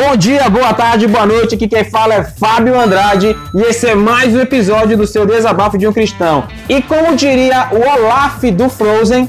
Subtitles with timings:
[0.00, 1.56] Bom dia, boa tarde, boa noite.
[1.56, 5.76] Aqui quem fala é Fábio Andrade e esse é mais um episódio do seu Desabafo
[5.76, 6.46] de um Cristão.
[6.68, 9.28] E como diria o Olaf do Frozen,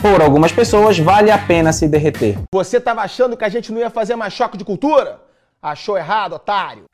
[0.00, 2.38] por algumas pessoas vale a pena se derreter.
[2.54, 5.18] Você tava achando que a gente não ia fazer mais choque de cultura?
[5.60, 6.84] Achou errado, otário.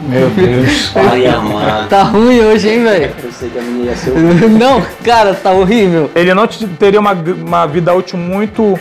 [0.00, 0.90] Meu Deus.
[1.12, 1.88] Olha, mano.
[1.88, 3.14] Tá ruim hoje, hein, velho?
[3.22, 4.10] Eu sei que a minha ia ser.
[4.50, 6.10] Não, cara, tá horrível.
[6.14, 8.76] Ele não te- teria uma, uma vida útil muito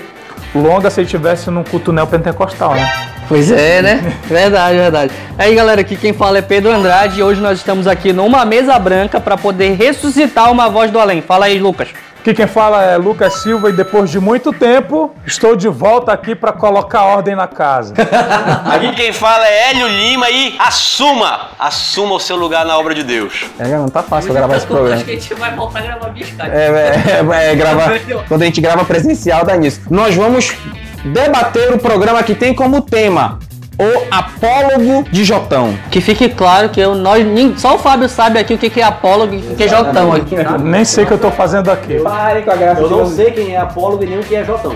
[0.56, 2.92] longa se tivesse num culto neopentecostal, né?
[3.28, 4.14] Pois é, né?
[4.28, 5.14] Verdade, verdade.
[5.38, 8.78] Aí, galera, aqui quem fala é Pedro Andrade e hoje nós estamos aqui numa mesa
[8.78, 11.22] branca para poder ressuscitar uma voz do além.
[11.22, 11.88] Fala aí, Lucas.
[12.24, 16.34] Aqui quem fala é Lucas Silva e depois de muito tempo estou de volta aqui
[16.34, 17.94] para colocar ordem na casa.
[18.64, 21.50] Aqui quem fala é Hélio Lima e assuma!
[21.60, 23.44] Assuma o seu lugar na obra de Deus.
[23.60, 25.02] É, não tá fácil gravar esse programa.
[25.02, 26.50] a gente vai voltar a gravar via Skype.
[26.50, 27.92] É, é, é, gravar,
[28.30, 29.82] quando a gente grava presencial dá nisso.
[29.90, 30.56] Nós vamos
[31.04, 33.38] debater o programa que tem como tema
[33.80, 35.78] o apólogo de Jotão.
[35.90, 38.80] Que fique claro que eu, nós, nin- só o Fábio sabe aqui o que que
[38.80, 40.36] é apólogo e o que que é jotão aqui.
[40.36, 40.58] tá?
[40.58, 42.00] Nem sei o que eu tô fazendo aqui.
[42.00, 44.44] Pare com a graça Eu não sei quem é Apólogo e nem o que é
[44.44, 44.76] Jotão.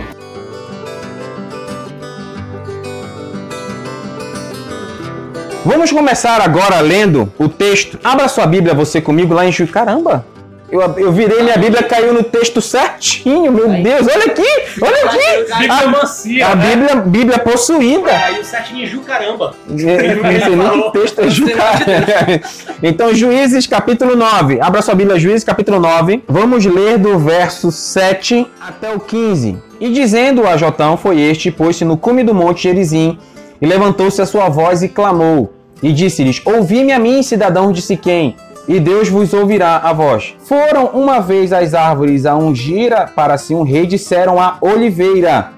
[5.66, 8.00] Vamos começar agora lendo o texto.
[8.04, 9.67] Abra sua Bíblia, você comigo, lá em Ju.
[9.67, 10.26] Caramba!
[10.70, 14.06] Eu, eu virei minha Bíblia, caiu no texto certinho, meu Deus!
[14.06, 14.48] Olha aqui!
[14.82, 15.60] Olha aqui!
[15.60, 16.70] Bibliomancia, A né?
[16.70, 18.12] Bíblia, Bíblia possuída.
[18.12, 19.56] Aí o certinho Ju caramba.
[19.66, 21.78] Não sei nem que texto é Ju, cara.
[22.84, 24.60] Então, Juízes capítulo 9.
[24.60, 26.23] Abra sua Bíblia, Juízes capítulo 9.
[26.28, 29.58] Vamos ler do verso 7 até o 15.
[29.80, 33.18] E dizendo a Jotão foi este, pôs-se no cume do monte Gerizim,
[33.62, 35.54] e levantou-se a sua voz e clamou.
[35.82, 38.36] E disse-lhes: Ouvi-me a mim, cidadãos de Siquém,
[38.68, 40.36] e Deus vos ouvirá a voz.
[40.40, 45.52] Foram uma vez as árvores a ungir para si um rei, disseram a oliveira: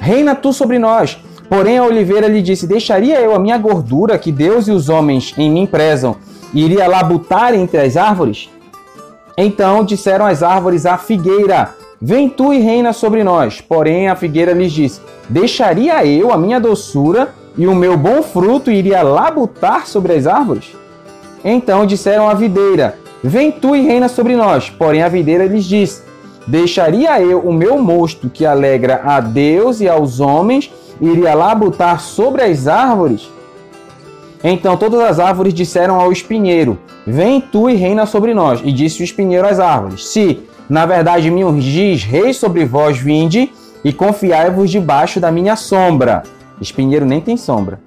[0.00, 1.18] Reina tu sobre nós.
[1.48, 5.34] Porém, a oliveira lhe disse: Deixaria eu a minha gordura que Deus e os homens
[5.36, 6.16] em mim prezam,
[6.52, 8.48] e iria labutar entre as árvores?
[9.36, 13.60] Então disseram as árvores à figueira: Vem tu e reina sobre nós.
[13.60, 18.70] Porém, a figueira lhes disse: Deixaria eu a minha doçura e o meu bom fruto
[18.70, 20.83] iria labutar sobre as árvores?
[21.44, 24.70] Então disseram à videira: Vem tu e reina sobre nós.
[24.70, 26.02] Porém, a videira lhes disse:
[26.46, 32.42] Deixaria eu o meu mosto que alegra a Deus e aos homens, iria labutar sobre
[32.42, 33.28] as árvores?
[34.42, 38.60] Então todas as árvores disseram ao espinheiro: Vem tu e reina sobre nós.
[38.64, 43.50] E disse o espinheiro às árvores: Se, na verdade, me ungis rei sobre vós, vinde
[43.82, 46.22] e confiai-vos debaixo da minha sombra.
[46.60, 47.80] Espinheiro nem tem sombra.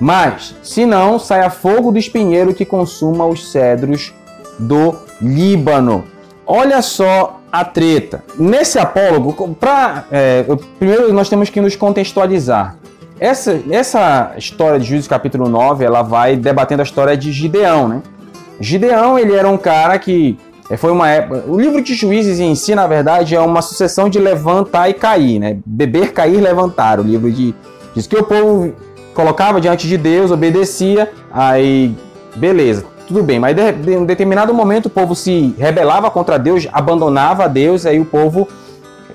[0.00, 4.12] Mas, se não, saia fogo do espinheiro que consuma os cedros
[4.58, 6.04] do Líbano.
[6.46, 8.24] Olha só a treta.
[8.38, 10.44] Nesse apólogo, pra, é,
[10.78, 12.76] primeiro nós temos que nos contextualizar.
[13.20, 18.02] Essa, essa história de Juízes capítulo 9, ela vai debatendo a história de Gideão, né?
[18.58, 20.36] Gideão, ele era um cara que
[20.68, 21.44] é, foi uma época...
[21.46, 25.38] O livro de Juízes em si, na verdade, é uma sucessão de levantar e cair,
[25.38, 25.58] né?
[25.66, 26.98] Beber, cair, levantar.
[26.98, 27.54] O livro de...
[27.94, 28.72] diz que o povo
[29.14, 31.94] colocava diante de Deus, obedecia, aí
[32.36, 33.38] beleza, tudo bem.
[33.38, 38.04] Mas de um determinado momento o povo se rebelava contra Deus, abandonava Deus, aí o
[38.04, 38.48] povo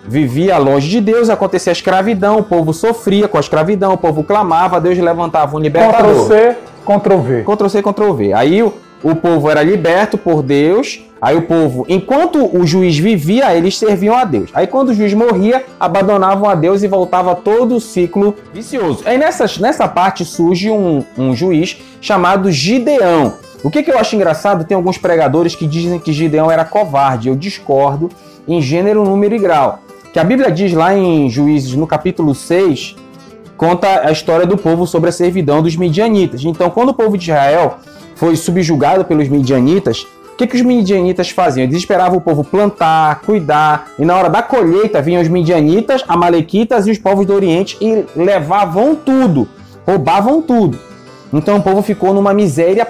[0.07, 4.23] vivia longe de Deus, acontecia a escravidão, o povo sofria com a escravidão, o povo
[4.23, 6.27] clamava, Deus levantava um Ctrl libertador.
[6.27, 7.43] C, Ctrl V.
[7.43, 8.33] Ctrl C, Ctrl V.
[8.33, 11.01] Aí o, povo era liberto por Deus.
[11.19, 14.51] Aí o povo, enquanto o juiz vivia, eles serviam a Deus.
[14.53, 19.03] Aí quando o juiz morria, abandonavam a Deus e voltava todo o ciclo vicioso.
[19.05, 23.33] Aí nessa, nessa parte surge um, um juiz chamado Gideão.
[23.63, 27.29] O que, que eu acho engraçado, tem alguns pregadores que dizem que Gideão era covarde.
[27.29, 28.09] Eu discordo
[28.47, 29.79] em gênero, número e grau.
[30.13, 32.95] Que a Bíblia diz lá em Juízes, no capítulo 6,
[33.57, 36.43] conta a história do povo sobre a servidão dos midianitas.
[36.45, 37.79] Então, quando o povo de Israel
[38.15, 41.63] foi subjugado pelos midianitas, o que, que os midianitas faziam?
[41.63, 46.85] Eles esperavam o povo plantar, cuidar, e na hora da colheita vinham os midianitas, amalequitas
[46.85, 49.49] e os povos do Oriente e levavam tudo,
[49.85, 50.77] roubavam tudo.
[51.33, 52.87] Então o povo ficou numa miséria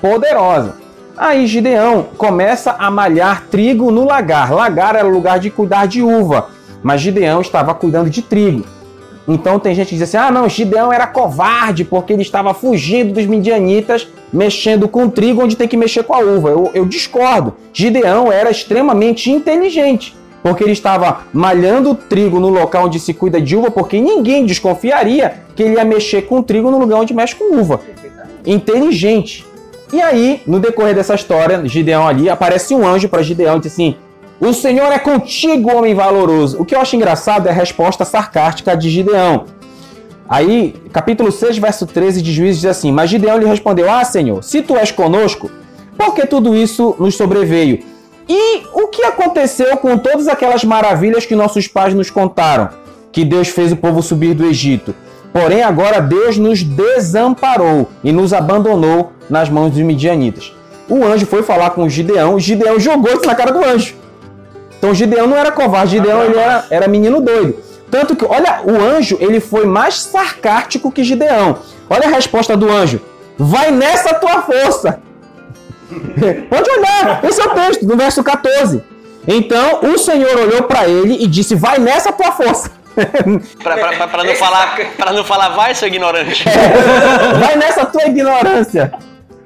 [0.00, 0.76] poderosa.
[1.16, 4.52] Aí Gideão começa a malhar trigo no lagar.
[4.52, 6.46] Lagar era o lugar de cuidar de uva,
[6.80, 8.64] mas Gideão estava cuidando de trigo.
[9.28, 13.12] Então tem gente que diz assim: ah, não, Gideão era covarde porque ele estava fugindo
[13.12, 16.48] dos midianitas, mexendo com trigo onde tem que mexer com a uva.
[16.48, 17.54] Eu, eu discordo.
[17.72, 23.56] Gideão era extremamente inteligente porque ele estava malhando trigo no local onde se cuida de
[23.56, 27.56] uva, porque ninguém desconfiaria que ele ia mexer com trigo no lugar onde mexe com
[27.56, 27.80] uva.
[28.46, 29.44] Inteligente.
[29.92, 33.72] E aí, no decorrer dessa história, Gideão ali, aparece um anjo para Gideão e diz
[33.72, 33.96] assim:
[34.40, 36.60] O Senhor é contigo, homem valoroso.
[36.60, 39.46] O que eu acho engraçado é a resposta sarcástica de Gideão.
[40.28, 44.44] Aí, capítulo 6, verso 13 de Juízes diz assim: Mas Gideão lhe respondeu: Ah, Senhor,
[44.44, 45.50] se tu és conosco,
[45.96, 47.80] por que tudo isso nos sobreveio?
[48.28, 52.68] E o que aconteceu com todas aquelas maravilhas que nossos pais nos contaram?
[53.10, 54.94] Que Deus fez o povo subir do Egito.
[55.32, 60.54] Porém, agora Deus nos desamparou e nos abandonou nas mãos dos midianitas.
[60.88, 63.94] O anjo foi falar com Gideão, e Gideão jogou isso na cara do anjo.
[64.78, 67.56] Então Gideão não era covarde, Gideão ele era, era menino doido.
[67.90, 71.58] Tanto que, olha, o anjo ele foi mais sarcástico que Gideão.
[71.88, 73.00] Olha a resposta do anjo:
[73.36, 75.00] Vai nessa tua força.
[76.50, 78.82] Pode olhar, esse é o texto, no verso 14.
[79.26, 82.70] Então o Senhor olhou para ele e disse: Vai nessa tua força.
[83.62, 86.44] Pra não falar, pra não falar, vai, seu ignorante.
[87.38, 88.92] Vai nessa tua ignorância.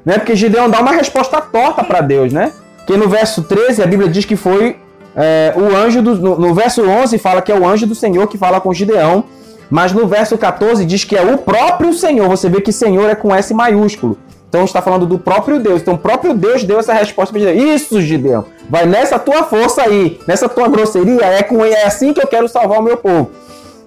[0.07, 0.15] Né?
[0.15, 2.51] Porque Gideão dá uma resposta torta para Deus, né?
[2.87, 4.79] Que no verso 13 a Bíblia diz que foi
[5.17, 6.15] é, o anjo do.
[6.17, 9.25] No, no verso 11 fala que é o anjo do Senhor que fala com Gideão.
[9.71, 12.29] Mas no verso 14 diz que é o próprio Senhor.
[12.29, 14.19] Você vê que Senhor é com S maiúsculo.
[14.47, 15.81] Então está falando do próprio Deus.
[15.81, 17.75] Então o próprio Deus deu essa resposta para Gideão.
[17.75, 18.45] Isso, Gideão.
[18.69, 21.25] Vai nessa tua força aí, nessa tua grosseria.
[21.25, 23.31] É, com, é assim que eu quero salvar o meu povo.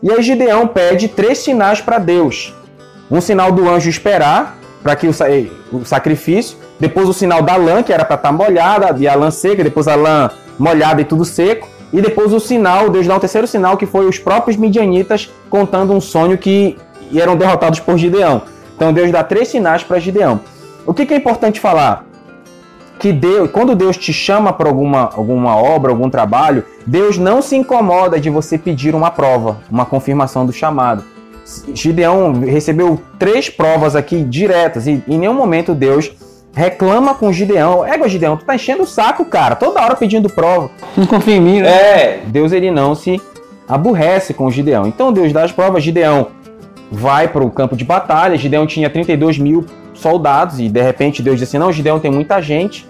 [0.01, 2.51] E aí Gideão pede três sinais para Deus.
[3.11, 5.11] Um sinal do anjo esperar para que o,
[5.71, 9.29] o sacrifício, depois o sinal da lã, que era para estar molhada, e a lã
[9.29, 13.19] seca, depois a lã molhada e tudo seco, e depois o sinal, Deus dá um
[13.19, 16.77] terceiro sinal, que foi os próprios midianitas contando um sonho que
[17.15, 18.41] eram derrotados por Gideão.
[18.75, 20.41] Então Deus dá três sinais para Gideão.
[20.85, 22.05] O que, que é importante falar?
[22.99, 27.55] que Deus, quando Deus te chama para alguma, alguma obra, algum trabalho, Deus não se
[27.55, 31.03] incomoda de você pedir uma prova, uma confirmação do chamado.
[31.73, 36.11] Gideão recebeu três provas aqui diretas e em nenhum momento Deus
[36.55, 37.85] reclama com Gideão.
[37.85, 40.71] Égua, Gideão, tu tá enchendo o saco, cara, toda hora pedindo prova.
[40.95, 41.69] Não confia em mim, né?
[41.69, 43.21] É, Deus ele não se
[43.67, 44.87] aborrece com Gideão.
[44.87, 46.27] Então Deus dá as provas, Gideão
[46.89, 48.37] vai para o campo de batalha.
[48.37, 52.41] Gideão tinha 32 mil soldados e de repente Deus disse assim: Não, Gideão tem muita
[52.41, 52.87] gente.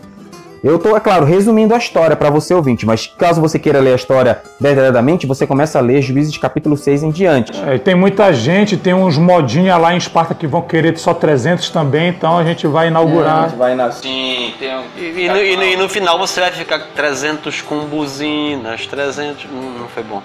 [0.66, 3.92] Eu tô, é claro, resumindo a história para você ouvinte, mas caso você queira ler
[3.92, 7.52] a história detalhadamente, você começa a ler Juízes capítulo 6 em diante.
[7.68, 11.14] É, e tem muita gente, tem uns modinha lá em Esparta que vão querer só
[11.14, 13.50] 300 também, então a gente vai inaugurar.
[13.50, 14.86] vai na Sim, tem um...
[14.98, 18.88] E, e no, e no- e no final você vai ficar com 300 com buzinas,
[18.88, 19.46] 300...
[19.46, 20.24] Hum, não foi bom.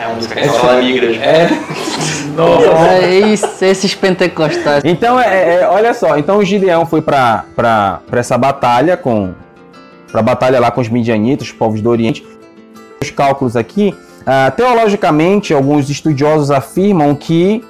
[0.00, 1.20] É uma música que fala na minha igreja.
[1.22, 4.82] É isso, esses pentecostais.
[4.86, 7.44] Então, é, é, olha só, então o Gideão foi para
[8.10, 9.34] essa batalha com
[10.10, 12.26] para batalha lá com os midianitas, os povos do Oriente.
[13.02, 13.94] Os cálculos aqui,
[14.26, 17.64] ah, teologicamente, alguns estudiosos afirmam que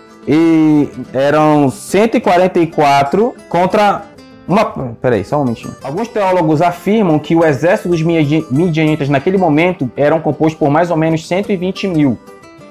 [1.13, 4.03] eram 144 contra
[4.47, 4.65] uma.
[5.01, 5.75] Peraí, só um momentinho.
[5.83, 10.91] Alguns teólogos afirmam que o exército dos midi- midianitas naquele momento eram composto por mais
[10.91, 12.19] ou menos 120 mil.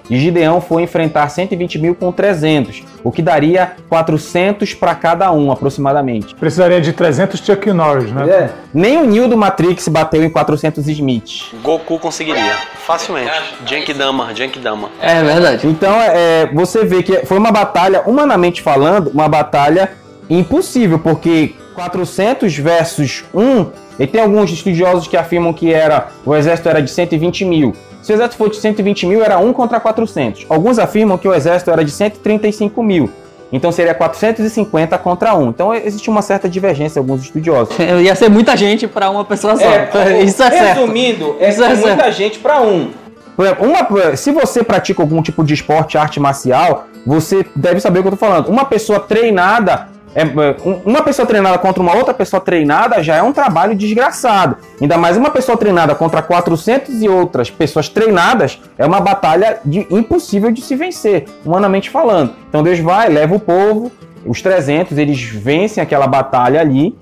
[0.09, 5.51] E Gideão foi enfrentar 120 mil com 300, o que daria 400 para cada um,
[5.51, 6.33] aproximadamente.
[6.35, 8.27] Precisaria de 300 Chuck Norris, né?
[8.27, 8.50] É.
[8.73, 11.53] Nem o Neo do Matrix bateu em 400 Smith.
[11.61, 12.53] Goku conseguiria.
[12.85, 13.31] Facilmente.
[13.65, 14.89] Genkidama, Genkidama.
[15.00, 15.67] É verdade.
[15.67, 19.91] Então, é, você vê que foi uma batalha, humanamente falando, uma batalha
[20.29, 23.67] impossível, porque 400 versus 1,
[24.00, 27.75] e tem alguns estudiosos que afirmam que era o exército era de 120 mil.
[28.01, 30.46] Se o exército for de 120 mil, era 1 contra 400.
[30.50, 33.10] Alguns afirmam que o exército era de 135 mil.
[33.51, 35.50] Então seria 450 contra 1.
[35.50, 37.74] Então existe uma certa divergência em alguns estudiosos.
[37.79, 39.65] Ia ser muita gente pra uma pessoa só.
[40.24, 40.79] Isso é certo.
[40.79, 42.12] Resumindo, é, Isso é muita certo.
[42.15, 42.91] gente para um.
[43.38, 48.08] Uma- se você pratica algum tipo de esporte, arte marcial, você deve saber o que
[48.10, 48.50] eu tô falando.
[48.50, 53.16] Uma pessoa treinada, é, é, um- uma pessoa treinada contra uma outra pessoa treinada já
[53.16, 54.58] é um trabalho desgraçado.
[54.82, 59.86] Ainda mais uma pessoa treinada contra 400 e outras pessoas treinadas é uma batalha de-
[59.89, 62.34] impossível de se vencer, humanamente falando.
[62.50, 63.92] Então Deus vai, leva o povo,
[64.25, 66.96] os 300, eles vencem aquela batalha ali.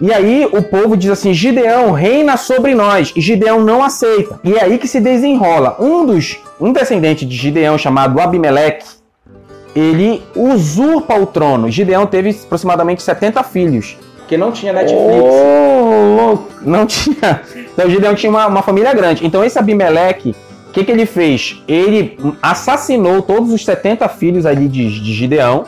[0.00, 3.12] E aí o povo diz assim: Gideão reina sobre nós.
[3.14, 4.40] E Gideão não aceita.
[4.42, 5.76] E é aí que se desenrola.
[5.78, 8.84] Um dos um descendente de Gideão chamado Abimeleque,
[9.74, 11.70] ele usurpa o trono.
[11.70, 13.96] Gideão teve aproximadamente 70 filhos,
[14.28, 15.34] que não tinha Netflix.
[16.62, 17.42] Não tinha.
[17.72, 19.26] Então Gideão tinha uma, uma família grande.
[19.26, 20.34] Então esse Abimeleque,
[20.68, 21.62] o que, que ele fez?
[21.68, 25.64] Ele assassinou todos os 70 filhos ali de, de Gideão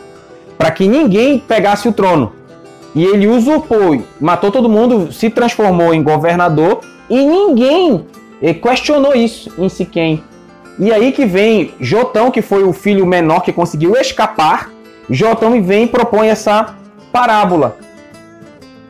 [0.56, 2.32] para que ninguém pegasse o trono.
[2.94, 8.06] E ele usurpou, matou todo mundo, se transformou em governador e ninguém
[8.40, 10.22] eh, questionou isso em Siquém.
[10.78, 14.70] E aí que vem Jotão, que foi o filho menor que conseguiu escapar.
[15.08, 16.74] Jotão vem e propõe essa
[17.12, 17.76] parábola.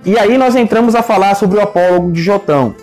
[0.05, 2.75] E aí nós entramos a falar sobre o apólogo de Jotão.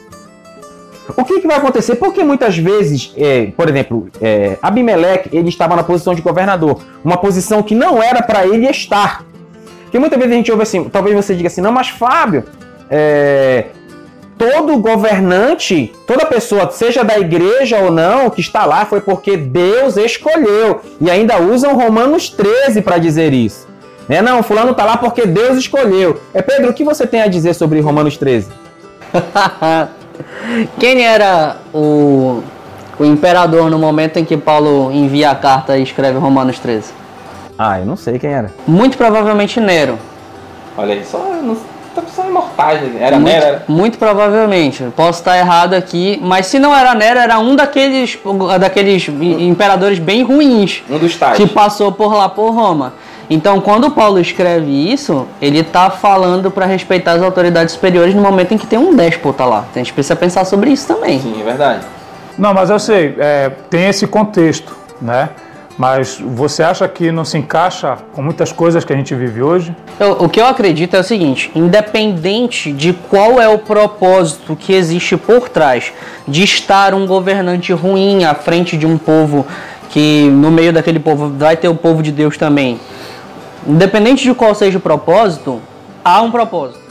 [1.17, 1.95] O que, que vai acontecer?
[1.95, 7.17] Porque muitas vezes, é, por exemplo, é, Abimeleque, ele estava na posição de governador, uma
[7.17, 9.25] posição que não era para ele estar.
[9.83, 12.45] Porque muitas vezes a gente ouve assim, talvez você diga assim, não, mas Fábio,
[12.89, 13.65] é,
[14.37, 19.97] todo governante, toda pessoa, seja da igreja ou não, que está lá foi porque Deus
[19.97, 20.81] escolheu.
[20.99, 23.67] E ainda usam Romanos 13 para dizer isso.
[24.07, 24.21] Né?
[24.21, 26.19] Não, fulano está lá porque Deus escolheu.
[26.33, 28.51] É Pedro, o que você tem a dizer sobre Romanos 13?
[30.79, 32.43] Quem era o,
[32.99, 36.93] o imperador no momento em que Paulo envia a carta e escreve Romanos 13?
[37.57, 38.51] Ah, eu não sei quem era.
[38.67, 39.97] Muito provavelmente Nero.
[40.75, 41.55] Olha aí, só, não,
[42.15, 42.81] são imortais.
[42.99, 43.45] Era muito, Nero?
[43.45, 43.63] Era...
[43.67, 44.83] Muito provavelmente.
[44.95, 48.17] Posso estar errado aqui, mas se não era Nero, era um daqueles,
[48.59, 50.83] daqueles imperadores bem ruins.
[50.89, 51.37] Um dos tais.
[51.37, 52.93] Que passou por lá, por Roma.
[53.29, 58.53] Então, quando Paulo escreve isso, ele está falando para respeitar as autoridades superiores no momento
[58.53, 59.65] em que tem um déspota lá.
[59.73, 61.19] A gente precisa pensar sobre isso também.
[61.19, 61.85] Sim, é verdade.
[62.37, 65.29] Não, mas eu sei, é, tem esse contexto, né?
[65.77, 69.75] Mas você acha que não se encaixa com muitas coisas que a gente vive hoje?
[69.99, 74.73] Eu, o que eu acredito é o seguinte: independente de qual é o propósito que
[74.73, 75.91] existe por trás
[76.27, 79.45] de estar um governante ruim à frente de um povo
[79.89, 82.79] que no meio daquele povo vai ter o povo de Deus também,
[83.67, 85.61] independente de qual seja o propósito,
[86.03, 86.81] há um propósito.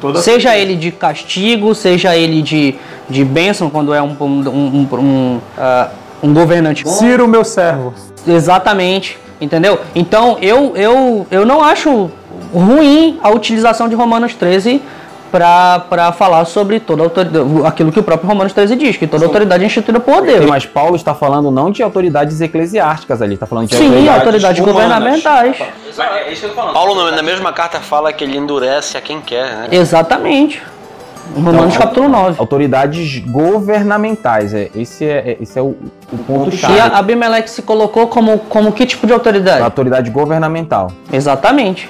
[0.00, 2.74] Toda seja ele de castigo, seja ele de,
[3.08, 5.90] de bênção, quando é um, um, um, um, uh,
[6.22, 6.90] um governante bom.
[6.90, 7.94] Ciro, meu servo.
[8.26, 9.80] Exatamente, entendeu?
[9.94, 12.10] Então eu, eu, eu não acho
[12.52, 14.82] ruim a utilização de Romanos 13
[15.30, 19.26] para falar sobre toda autoridade, aquilo que o próprio Romanos 13 diz, que toda Sim.
[19.26, 20.46] autoridade é instituída por Deus.
[20.46, 24.64] Mas Paulo está falando não de autoridades eclesiásticas ali, está falando de Sim, autoridades, autoridades
[24.64, 25.56] governamentais.
[25.60, 29.68] É Paulo na mesma carta fala que ele endurece a quem quer, né?
[29.70, 30.62] Exatamente.
[31.34, 32.36] Romanos então, capítulo 9.
[32.38, 35.76] Autoridades governamentais, é, esse é, é esse é o,
[36.12, 36.74] o ponto chave.
[36.74, 39.62] E a Abimeleque se colocou como, como que tipo de autoridade?
[39.62, 40.90] autoridade governamental.
[41.12, 41.88] Exatamente.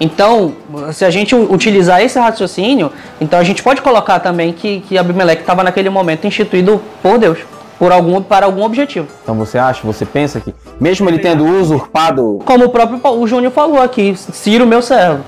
[0.00, 0.54] Então,
[0.92, 5.42] se a gente utilizar esse raciocínio, então a gente pode colocar também que, que Abimeleque
[5.42, 7.38] estava naquele momento instituído por Deus,
[7.78, 9.06] por algum, para algum objetivo.
[9.22, 12.38] Então você acha, você pensa que, mesmo ele tendo usurpado.
[12.46, 15.22] Como o próprio o Júnior falou aqui, Ciro, meu servo.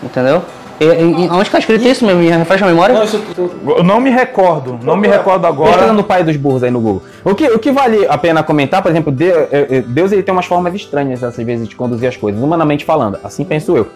[0.00, 0.42] Entendeu?
[0.80, 2.22] E, onde está escrito isso mesmo?
[2.22, 2.94] Refresca a memória?
[2.94, 3.22] Não, isso,
[3.66, 5.72] eu não me recordo, não me recordo agora.
[5.72, 7.02] Pesquisa no pai dos burros aí no Google.
[7.24, 10.22] O que, o que vale a pena comentar, por exemplo, Deus, é, é, Deus ele
[10.22, 13.18] tem umas formas estranhas às vezes de conduzir as coisas, humanamente falando.
[13.22, 13.86] Assim penso eu.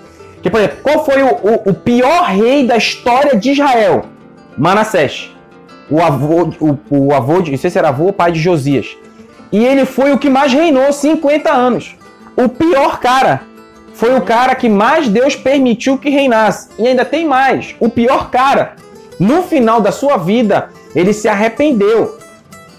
[0.43, 4.05] Que, por exemplo, qual foi o, o, o pior rei da história de Israel?
[4.57, 5.31] Manassés.
[5.91, 8.97] O avô, o, o avô de, não sei se era avô ou pai de Josias.
[9.53, 11.97] E ele foi o que mais reinou 50 anos.
[12.37, 13.43] O pior cara.
[13.97, 16.69] Foi o cara que mais Deus permitiu que reinasse.
[16.79, 17.75] E ainda tem mais.
[17.81, 18.77] O pior cara.
[19.19, 22.19] No final da sua vida, ele se arrependeu.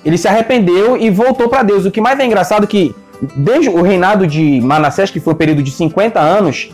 [0.05, 1.85] Ele se arrependeu e voltou para Deus.
[1.85, 2.95] O que mais é engraçado é que
[3.35, 6.69] desde o reinado de Manassés, que foi o um período de 50 anos,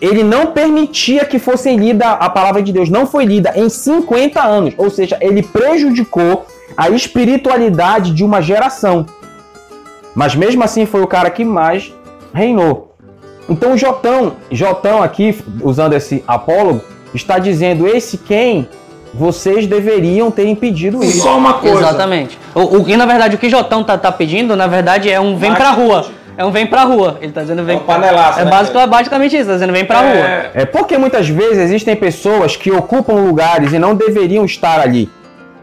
[0.00, 4.42] ele não permitia que fosse lida a palavra de Deus, não foi lida em 50
[4.42, 6.46] anos, ou seja, ele prejudicou
[6.76, 9.06] a espiritualidade de uma geração.
[10.14, 11.92] Mas mesmo assim foi o cara que mais
[12.32, 12.91] reinou.
[13.48, 16.82] Então Jotão, Jotão aqui, usando esse apólogo,
[17.14, 18.68] está dizendo esse quem
[19.12, 21.22] vocês deveriam ter impedido isso.
[21.22, 21.80] Só uma coisa.
[21.80, 22.38] Exatamente.
[22.54, 25.36] O, o, e na verdade o que Jotão tá, tá pedindo, na verdade, é um
[25.36, 26.06] vem pra rua.
[26.36, 27.18] É um vem pra rua.
[27.20, 27.76] Ele tá dizendo vem.
[27.76, 28.50] É um panelaço, é né?
[28.50, 30.12] Básico, basicamente isso, tá dizendo vem pra é...
[30.12, 30.50] rua.
[30.54, 35.10] É porque muitas vezes existem pessoas que ocupam lugares e não deveriam estar ali.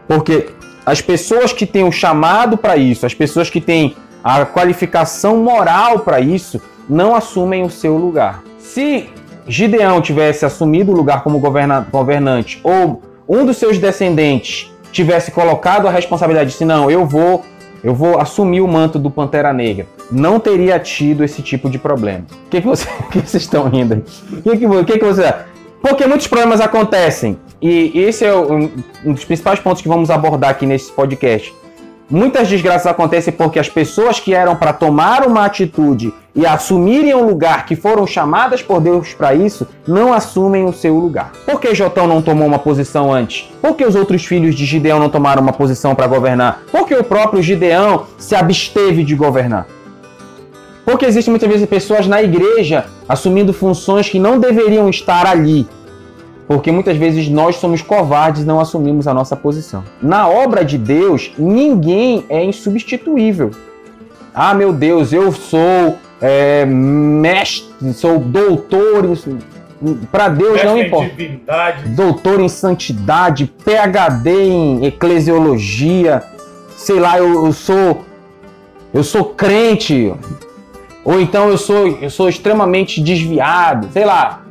[0.06, 0.48] Porque
[0.86, 6.00] as pessoas que têm o chamado para isso, as pessoas que têm a qualificação moral
[6.00, 6.60] para isso,
[6.90, 8.42] não assumem o seu lugar.
[8.58, 9.08] Se
[9.46, 15.86] Gideão tivesse assumido o lugar como governa governante, ou um dos seus descendentes tivesse colocado
[15.86, 17.44] a responsabilidade de não, eu vou
[17.82, 19.86] eu vou assumir o manto do Pantera Negra.
[20.10, 22.26] Não teria tido esse tipo de problema.
[22.46, 24.00] O que, que, você, que vocês estão rindo aí?
[24.38, 25.32] O que, que, que, que você.
[25.80, 27.38] Porque muitos problemas acontecem.
[27.62, 28.70] E esse é um,
[29.02, 31.54] um dos principais pontos que vamos abordar aqui nesse podcast.
[32.10, 37.26] Muitas desgraças acontecem porque as pessoas que eram para tomar uma atitude e assumirem um
[37.26, 41.32] lugar que foram chamadas por Deus para isso, não assumem o seu lugar.
[41.44, 43.50] Por que Jotão não tomou uma posição antes?
[43.60, 46.62] Por que os outros filhos de Gideão não tomaram uma posição para governar?
[46.70, 49.66] Por que o próprio Gideão se absteve de governar?
[50.84, 55.66] Porque existem muitas vezes pessoas na igreja assumindo funções que não deveriam estar ali,
[56.48, 59.84] porque muitas vezes nós somos covardes e não assumimos a nossa posição.
[60.02, 63.50] Na obra de Deus, ninguém é insubstituível.
[64.34, 69.16] Ah, meu Deus, eu sou é, mestre, sou doutor.
[70.12, 71.08] Pra Deus não Mestre em importa.
[71.08, 71.88] divindade.
[71.90, 76.22] Doutor em santidade, PhD em eclesiologia,
[76.76, 78.04] sei lá, eu, eu sou
[78.92, 80.12] eu sou crente,
[81.04, 84.42] ou então eu sou eu sou extremamente desviado, sei lá,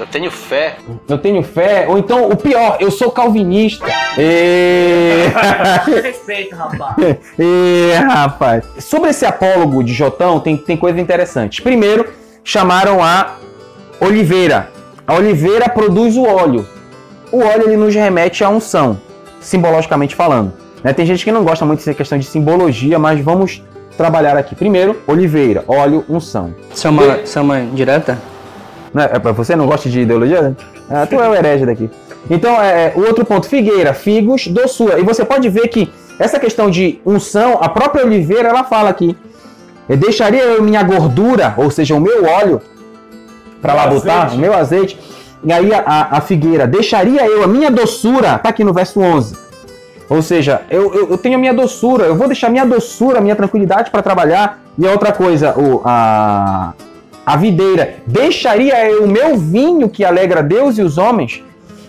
[0.00, 0.76] Eu tenho fé.
[1.06, 3.84] eu tenho fé, ou então o pior, eu sou calvinista.
[4.18, 5.26] E...
[6.02, 7.18] Respeito, rapaz.
[7.38, 8.64] e, rapaz.
[8.78, 11.60] Sobre esse apólogo de Jotão, tem, tem coisa interessante.
[11.60, 12.10] Primeiro,
[12.42, 13.36] chamaram a
[14.00, 14.70] oliveira.
[15.06, 16.66] A oliveira produz o óleo.
[17.30, 18.98] O óleo ele nos remete à unção,
[19.38, 20.52] simbologicamente falando.
[20.82, 20.94] né?
[20.94, 23.62] Tem gente que não gosta muito dessa questão de simbologia, mas vamos
[23.98, 24.54] trabalhar aqui.
[24.54, 26.54] Primeiro, oliveira, óleo, unção.
[26.74, 28.18] Isso é uma, isso é uma direta?
[28.92, 29.08] Né?
[29.12, 30.42] É você não gosta de ideologia?
[30.42, 30.56] né?
[30.90, 31.88] Ah, tu é o herege daqui.
[32.28, 34.98] Então, é, é, o outro ponto, figueira, figos, doçura.
[34.98, 39.16] E você pode ver que essa questão de unção, a própria oliveira, ela fala aqui.
[39.88, 42.60] Eu deixaria eu minha gordura, ou seja, o meu óleo,
[43.60, 44.98] para lá botar, o meu azeite.
[45.42, 49.00] E aí a, a- a figueira, deixaria eu a minha doçura, tá aqui no verso
[49.00, 49.36] 11.
[50.08, 53.34] Ou seja, eu, eu, eu tenho a minha doçura, eu vou deixar minha doçura, minha
[53.36, 54.58] tranquilidade para trabalhar.
[54.78, 56.72] E a outra coisa, o, a,
[57.30, 61.44] a videira, deixaria eu o meu vinho que alegra Deus e os homens.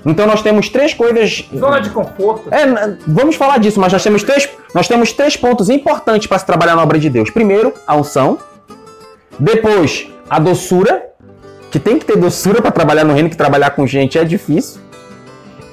[0.05, 1.50] Então nós temos três coisas.
[1.57, 2.53] Zona de conforto.
[2.53, 6.45] É, vamos falar disso, mas nós temos três, nós temos três pontos importantes para se
[6.45, 7.31] trabalhar na obra de Deus.
[7.31, 8.38] Primeiro, a unção.
[9.39, 11.07] Depois, a doçura,
[11.71, 14.79] que tem que ter doçura para trabalhar no reino, que trabalhar com gente é difícil.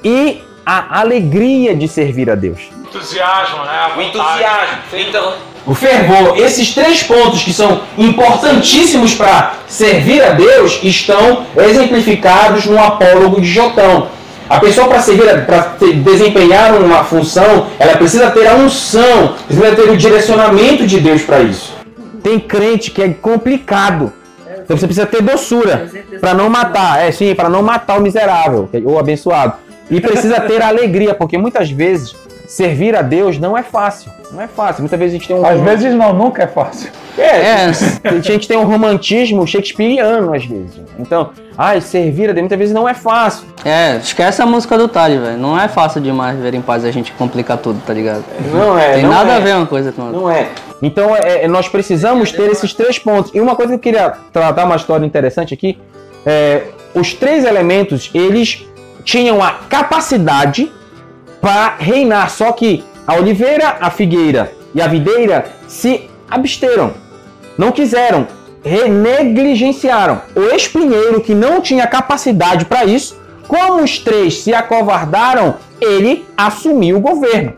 [0.03, 2.71] E a alegria de servir a Deus.
[2.89, 3.93] Entusiasmo, né?
[3.97, 4.79] O entusiasmo.
[4.93, 5.35] Então,
[5.67, 12.83] O fervor, esses três pontos que são importantíssimos para servir a Deus estão exemplificados no
[12.83, 14.09] apólogo de Jotão.
[14.49, 19.91] A pessoa para servir, para desempenhar uma função, ela precisa ter a unção, precisa ter
[19.91, 21.75] o direcionamento de Deus para isso.
[22.23, 24.11] Tem crente que é complicado.
[24.65, 28.71] Então você precisa ter doçura para não matar, é sim, para não matar o miserável
[28.87, 29.55] ou abençoado.
[29.91, 32.15] E precisa ter alegria, porque muitas vezes
[32.49, 34.11] servir a Deus não é fácil.
[34.33, 34.83] Não é fácil.
[34.83, 36.91] Muitas vezes a gente tem um Às vezes não, nunca é fácil.
[37.17, 37.67] é,
[38.05, 40.81] a gente tem um romantismo shakespeariano às vezes.
[40.99, 43.47] Então, ai, servir a Deus muitas vezes não é fácil.
[43.65, 45.39] É, esquece a música do Tali, velho.
[45.39, 48.25] Não é fácil demais ver em paz a gente complicar tudo, tá ligado?
[48.53, 48.95] Não é.
[48.95, 49.37] Tem não nada é.
[49.37, 50.21] a ver uma coisa com a outra.
[50.21, 50.49] Não é.
[50.81, 53.31] Então, é, é, nós precisamos ter esses três pontos.
[53.35, 55.79] E uma coisa que eu queria tratar uma história interessante aqui,
[56.25, 56.63] é,
[56.95, 58.67] os três elementos, eles
[59.05, 60.71] tinham a capacidade
[61.41, 66.93] para reinar, só que a oliveira, a figueira e a videira se absteram,
[67.57, 68.27] não quiseram,
[68.63, 70.21] re- negligenciaram.
[70.35, 76.99] O espinheiro, que não tinha capacidade para isso, como os três se acovardaram, ele assumiu
[76.99, 77.55] o governo.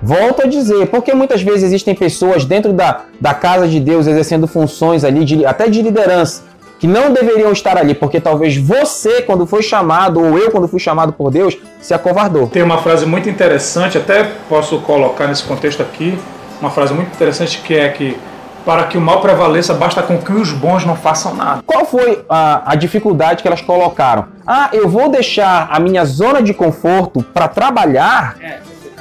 [0.00, 4.46] Volto a dizer, porque muitas vezes existem pessoas dentro da, da casa de Deus exercendo
[4.46, 6.44] funções ali, de, até de liderança,
[6.78, 10.78] que não deveriam estar ali, porque talvez você, quando foi chamado, ou eu, quando fui
[10.78, 12.46] chamado por Deus, se acovardou.
[12.46, 16.18] Tem uma frase muito interessante, até posso colocar nesse contexto aqui,
[16.60, 18.16] uma frase muito interessante que é que
[18.64, 21.62] para que o mal prevaleça, basta com que os bons não façam nada.
[21.64, 24.26] Qual foi a, a dificuldade que elas colocaram?
[24.46, 28.36] Ah, eu vou deixar a minha zona de conforto para trabalhar?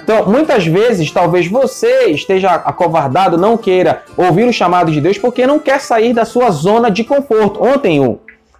[0.07, 5.45] Então, muitas vezes, talvez você esteja acovardado, não queira ouvir o chamado de Deus, porque
[5.45, 7.61] não quer sair da sua zona de conforto.
[7.61, 8.17] Ontem, o,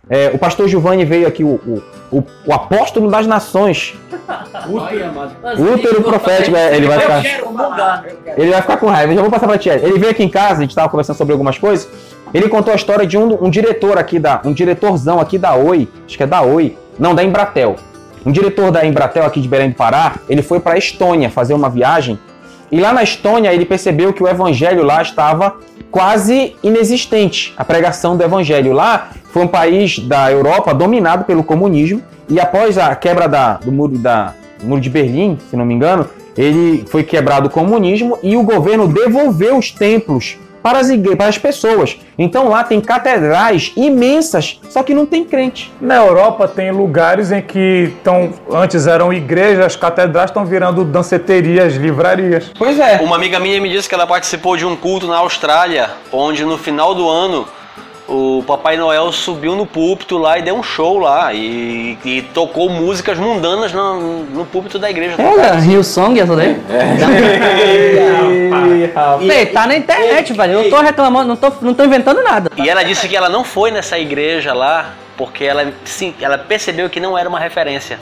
[0.09, 1.81] é, o pastor Giovanni veio aqui, o, o,
[2.11, 3.95] o, o apóstolo das nações,
[5.73, 7.23] útero profético, é, ele vai ficar...
[8.37, 9.13] Ele vai ficar com raiva.
[9.13, 9.75] Eu já vou passar pra tia.
[9.75, 11.87] Ele veio aqui em casa, a gente tava conversando sobre algumas coisas.
[12.33, 14.41] Ele contou a história de um, um diretor aqui da.
[14.43, 15.87] Um diretorzão aqui da Oi.
[16.05, 16.77] Acho que é da Oi.
[16.99, 17.77] Não, da Embratel.
[18.27, 21.69] Um diretor da Embratel aqui de Belém do Pará, ele foi pra Estônia fazer uma
[21.69, 22.19] viagem.
[22.69, 25.55] E lá na Estônia ele percebeu que o evangelho lá estava
[25.89, 27.53] quase inexistente.
[27.55, 32.01] A pregação do evangelho lá foi um país da Europa dominado pelo comunismo.
[32.27, 35.73] E após a quebra da, do muro da, do muro de Berlim, se não me
[35.73, 36.05] engano,
[36.37, 41.27] ele foi quebrado o comunismo e o governo devolveu os templos para as, igre- para
[41.27, 41.97] as pessoas.
[42.19, 45.71] Então lá tem catedrais imensas, só que não tem crente.
[45.79, 51.75] Na Europa tem lugares em que tão, antes eram igrejas, as catedrais estão virando danceterias,
[51.75, 52.51] livrarias.
[52.57, 52.97] Pois é.
[53.01, 56.57] Uma amiga minha me disse que ela participou de um culto na Austrália, onde no
[56.57, 57.47] final do ano
[58.07, 62.69] o Papai Noel subiu no púlpito lá e deu um show lá e, e tocou
[62.69, 65.15] músicas mundanas no, no púlpito da igreja.
[65.19, 66.57] Olha, Rio Song essa daí?
[69.29, 70.53] Ei, tá na internet, velho.
[70.53, 72.49] Eu não tô reclamando, não tô, não tô inventando nada.
[72.55, 76.89] E ela disse que ela não foi nessa igreja lá porque ela, sim, ela percebeu
[76.89, 77.99] que não era uma referência.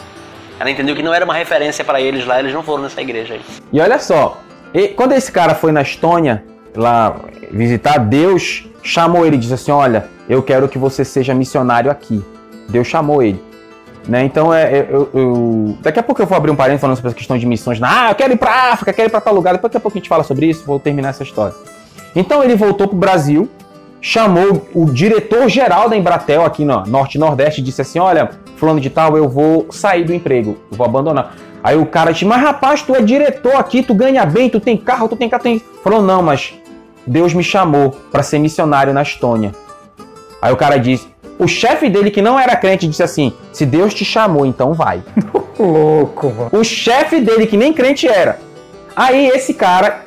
[0.60, 3.34] Ela entendeu que não era uma referência para eles lá, eles não foram nessa igreja
[3.34, 3.42] aí.
[3.72, 4.42] E olha só,
[4.74, 6.44] e quando esse cara foi na Estônia
[6.76, 7.16] lá
[7.52, 12.24] visitar, Deus chamou ele e disse assim: Olha, eu quero que você seja missionário aqui.
[12.70, 13.44] Deus chamou ele.
[14.08, 14.24] Né?
[14.24, 17.10] Então, é, é, eu, eu- daqui a pouco eu vou abrir um parênteses falando sobre
[17.10, 17.80] essa questão de missões.
[17.82, 19.54] Ah, eu quero ir pra África, quero ir pra tal lugar.
[19.54, 21.56] Depois daqui a pouco a gente fala sobre isso, vou terminar essa história.
[22.16, 23.50] Então ele voltou pro Brasil,
[24.00, 28.92] chamou o diretor-geral da Embratel aqui no Norte Nordeste e disse assim: Olha, fulano de
[28.92, 31.36] tal, eu vou sair do emprego, vou abandonar.
[31.64, 34.78] Aí o cara disse: Mas rapaz, tu é diretor aqui, tu ganha bem, tu tem
[34.78, 35.60] carro, tu tem carro, tem.
[35.84, 36.54] Falou: Não, mas
[37.08, 39.54] Deus me chamou para ser missionário na Estônia.
[40.42, 43.94] Aí o cara disse: O chefe dele, que não era crente, disse assim: Se Deus
[43.94, 45.04] te chamou, então vai.
[45.58, 46.50] Louco, mano.
[46.52, 48.40] O chefe dele, que nem crente era.
[48.96, 50.04] Aí esse cara,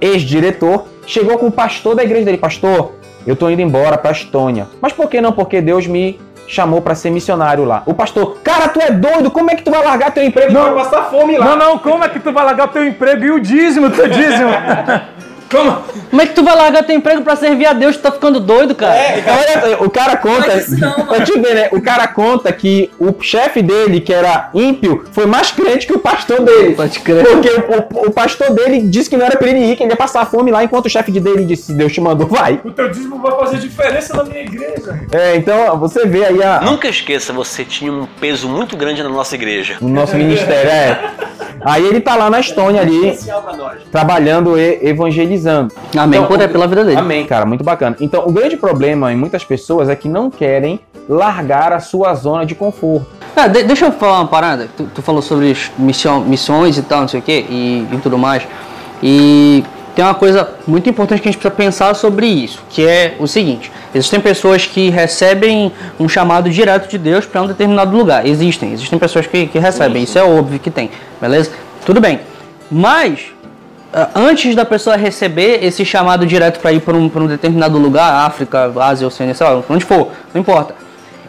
[0.00, 2.92] ex-diretor, chegou com o pastor da igreja dele: Pastor,
[3.26, 4.68] eu tô indo embora pra Estônia.
[4.80, 5.32] Mas por que não?
[5.32, 7.82] Porque Deus me chamou pra ser missionário lá.
[7.86, 9.30] O pastor, cara, tu é doido?
[9.30, 10.52] Como é que tu vai largar teu emprego?
[10.52, 10.74] Não.
[10.74, 11.44] Vai passar fome lá.
[11.44, 14.08] Não, não, como é que tu vai largar o teu emprego e o dízimo, teu
[14.08, 14.50] dízimo?
[15.52, 15.82] como?
[16.10, 17.96] Como é que tu vai largar teu emprego pra servir a Deus?
[17.96, 18.94] Tu tá ficando doido, cara?
[18.96, 19.22] É,
[19.64, 20.64] olha, o cara conta.
[20.70, 21.06] Não.
[21.06, 21.68] Pra te ver, né?
[21.72, 25.98] O cara conta que o chefe dele, que era ímpio, foi mais crente que o
[25.98, 26.74] pastor dele.
[26.74, 27.24] Pode crer.
[27.26, 29.92] Porque o, o- o pastor dele disse que não era pra ele ir, que ele
[29.92, 32.60] ia passar fome lá, enquanto o chefe de dele disse: se Deus te mandou, vai.
[32.64, 35.00] O teu dízimo vai fazer diferença na minha igreja.
[35.12, 39.08] É, então você vê aí a, Nunca esqueça, você tinha um peso muito grande na
[39.08, 39.76] nossa igreja.
[39.80, 40.70] o nosso ministério.
[40.70, 41.10] É.
[41.64, 43.78] Aí ele tá lá na Estônia ali, Especial pra nós.
[43.90, 44.78] trabalhando e
[45.42, 45.72] evangelizando.
[45.96, 46.98] Amém, Então, por é pela vida dele.
[46.98, 47.96] Amém, cara, muito bacana.
[48.00, 52.46] Então, o grande problema em muitas pessoas é que não querem largar a sua zona
[52.46, 53.06] de conforto.
[53.36, 54.68] Ah, de- deixa eu falar uma parada.
[54.76, 58.16] Tu, tu falou sobre missão, missões e tal, não sei o quê, e, e tudo
[58.16, 58.42] mais.
[59.02, 59.64] E
[59.96, 63.26] tem uma coisa muito importante que a gente precisa pensar sobre isso, que é o
[63.26, 68.24] seguinte: existem pessoas que recebem um chamado direto de Deus para um determinado lugar.
[68.26, 71.50] Existem, existem pessoas que, que recebem, isso é óbvio que tem, beleza?
[71.84, 72.20] Tudo bem.
[72.70, 73.32] Mas
[74.14, 78.72] antes da pessoa receber esse chamado direto para ir para um, um determinado lugar, África,
[78.80, 80.74] Ásia, Oceania, sei lá, onde for, não importa.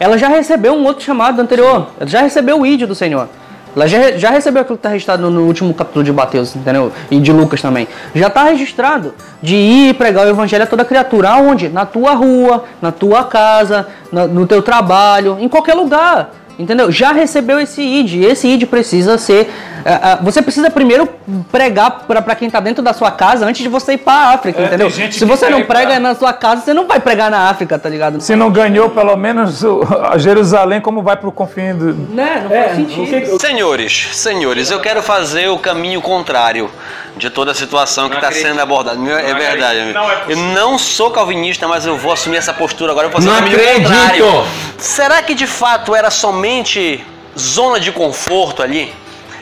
[0.00, 1.88] Ela já recebeu um outro chamado anterior.
[2.00, 3.28] Ela já recebeu o ID do Senhor.
[3.76, 6.92] Ela já, já recebeu aquilo que está registrado no último capítulo de Mateus, entendeu?
[7.10, 7.88] E de Lucas também.
[8.14, 11.30] Já está registrado de ir pregar o evangelho a toda criatura.
[11.30, 11.68] Aonde?
[11.68, 16.30] Na tua rua, na tua casa, na- no teu trabalho, em qualquer lugar.
[16.58, 16.90] Entendeu?
[16.90, 18.24] Já recebeu esse ID.
[18.24, 19.50] Esse ID precisa ser.
[19.84, 21.08] ah, ah, você precisa primeiro
[21.50, 24.60] pregar para quem está dentro da sua casa antes de você ir para a África,
[24.62, 24.90] É, entendeu?
[24.90, 27.78] Se você não ir pra- prega na sua casa, você não vai pregar na África,
[27.78, 28.20] tá ligado?
[28.20, 31.92] Se não ganhou pelo menos o- a Jerusalém, como vai pro confim do.
[32.14, 32.40] Né?
[32.44, 33.38] Não faz sentido.
[33.40, 36.70] Senhores, senhores, eu quero fazer o caminho contrário
[37.16, 38.98] de toda a situação que está sendo abordada.
[38.98, 39.78] Meu, É verdade.
[39.80, 39.98] amigo.
[39.98, 43.06] Não é eu não sou calvinista, mas eu vou assumir essa postura agora.
[43.06, 43.82] Eu vou fazer Não acredito!
[43.88, 44.46] contrário.
[44.78, 47.04] Será que de fato era somente
[47.38, 48.92] zona de conforto ali?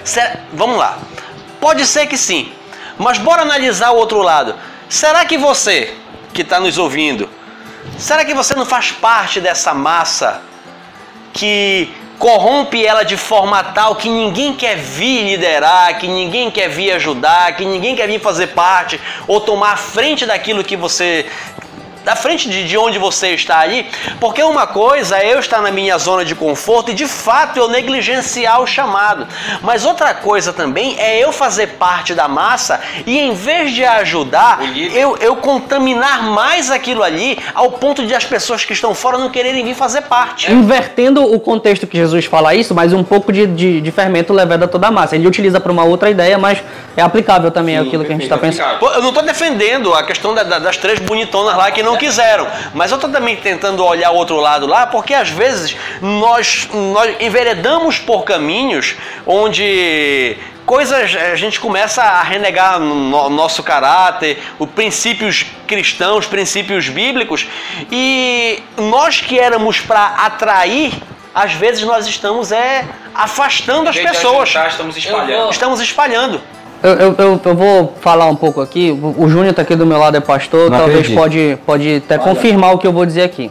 [0.05, 0.99] Será- Vamos lá.
[1.61, 2.53] Pode ser que sim,
[2.99, 4.55] mas bora analisar o outro lado.
[4.89, 5.95] Será que você
[6.35, 7.29] que está nos ouvindo,
[7.97, 10.43] será que você não faz parte dessa massa
[11.33, 11.89] que
[12.23, 17.57] corrompe ela de forma tal que ninguém quer vir liderar, que ninguém quer vir ajudar,
[17.57, 21.27] que ninguém quer vir fazer parte ou tomar a frente daquilo que você
[22.05, 23.87] da frente de, de onde você está ali,
[24.21, 27.69] porque uma coisa é eu estar na minha zona de conforto e de fato eu
[27.69, 29.27] negligenciar o chamado,
[29.63, 34.61] mas outra coisa também é eu fazer parte da massa e em vez de ajudar,
[34.95, 39.31] eu, eu contaminar mais aquilo ali ao ponto de as pessoas que estão fora não
[39.31, 40.51] quererem vir fazer parte.
[40.51, 44.65] Invertendo o contexto que Jesus fala isso, mas um pouco de, de, de fermento levado
[44.65, 45.15] a toda a massa.
[45.17, 46.59] Ele utiliza para uma outra ideia, mas
[46.97, 48.79] é aplicável também àquilo que a gente está pensando.
[48.79, 51.92] Pô, Eu não estou defendendo a questão da- da- das três bonitonas lá que não
[51.97, 56.69] quiseram, mas eu estou também tentando olhar o outro lado lá, porque às vezes nós,
[56.73, 58.95] nós enveredamos por caminhos
[59.27, 66.89] onde coisas a gente começa a renegar no no- nosso caráter, os princípios cristãos, princípios
[66.89, 67.47] bíblicos,
[67.91, 70.93] e nós que éramos para atrair,
[71.35, 74.49] às vezes nós estamos é afastando as pessoas.
[74.51, 75.51] ajudar, estamos espalhando.
[75.51, 76.43] Estamos espalhando.
[76.83, 78.91] Eu, eu, eu, eu vou falar um pouco aqui.
[78.91, 81.19] O, Júnior tá aqui do meu lado, é pastor, Não talvez acredito.
[81.19, 83.51] pode, pode até confirmar o que eu vou dizer aqui.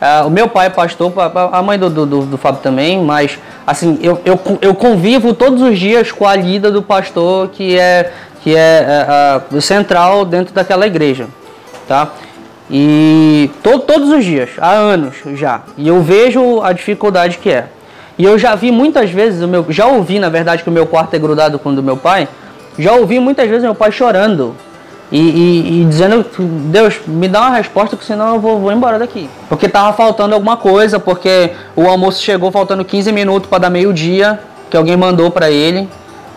[0.00, 2.60] Ah, o meu pai é pastor, pa- pa- a mãe do, do, do, do Fábio
[2.62, 3.36] também, mas
[3.66, 8.12] assim, eu, eu, eu convivo todos os dias com a lida do pastor que é,
[8.44, 11.26] que é, o central dentro daquela igreja.
[11.88, 12.12] Tá?
[12.70, 15.62] E to, todos os dias, há anos já.
[15.76, 17.66] E eu vejo a dificuldade que é.
[18.16, 20.86] E eu já vi muitas vezes, o meu, já ouvi na verdade que o meu
[20.86, 22.28] quarto é grudado com o do meu pai.
[22.78, 24.54] Já ouvi muitas vezes meu pai chorando
[25.10, 26.24] e, e- e dizendo:
[26.70, 29.28] Deus, me dá uma resposta, que senão eu vou, vou embora daqui.
[29.48, 34.38] Porque tava faltando alguma coisa, porque o almoço chegou faltando 15 minutos para dar meio-dia,
[34.70, 35.88] que alguém mandou para ele,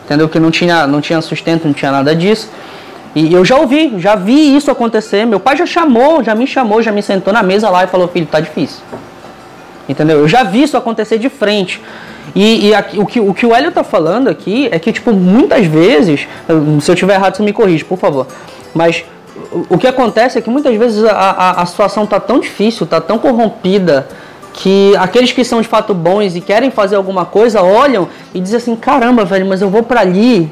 [0.05, 0.27] entendeu?
[0.29, 2.49] Que não tinha, não tinha sustento, não tinha nada disso.
[3.13, 5.25] E eu já ouvi, já vi isso acontecer.
[5.25, 8.07] Meu pai já chamou, já me chamou, já me sentou na mesa lá e falou:
[8.07, 8.79] Filho, tá difícil.
[9.91, 10.19] Entendeu?
[10.19, 11.81] Eu já vi isso acontecer de frente.
[12.33, 15.11] E, e aqui, o, que, o que o Hélio tá falando aqui é que, tipo,
[15.11, 16.27] muitas vezes,
[16.81, 18.25] se eu tiver errado, você me corrige, por favor.
[18.73, 19.03] Mas
[19.51, 22.85] o, o que acontece é que muitas vezes a, a, a situação tá tão difícil,
[22.85, 24.07] tá tão corrompida,
[24.53, 28.57] que aqueles que são de fato bons e querem fazer alguma coisa olham e dizem
[28.57, 30.51] assim: caramba, velho, mas eu vou para ali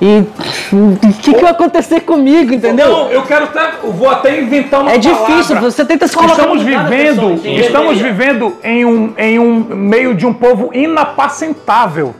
[0.00, 0.24] e
[0.72, 2.88] o que, que vai acontecer comigo, entendeu?
[2.88, 5.70] Não, eu quero até, eu vou até inventar uma é difícil, palavra.
[5.70, 10.24] você tenta se colocar Estamos vivendo, pessoa, estamos vivendo em um, em um meio de
[10.24, 12.14] um povo inapacentável.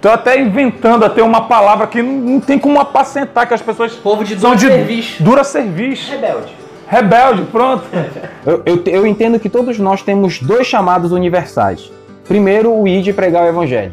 [0.00, 3.92] Tô até inventando até uma palavra que não, não tem como apacentar, que as pessoas
[3.94, 5.22] Povo de são dura de serviço.
[5.22, 6.10] dura serviço.
[6.10, 6.56] Rebelde.
[6.88, 7.84] Rebelde, pronto.
[8.44, 11.92] Eu, eu, eu entendo que todos nós temos dois chamados universais.
[12.26, 13.92] Primeiro, o ir de pregar o evangelho.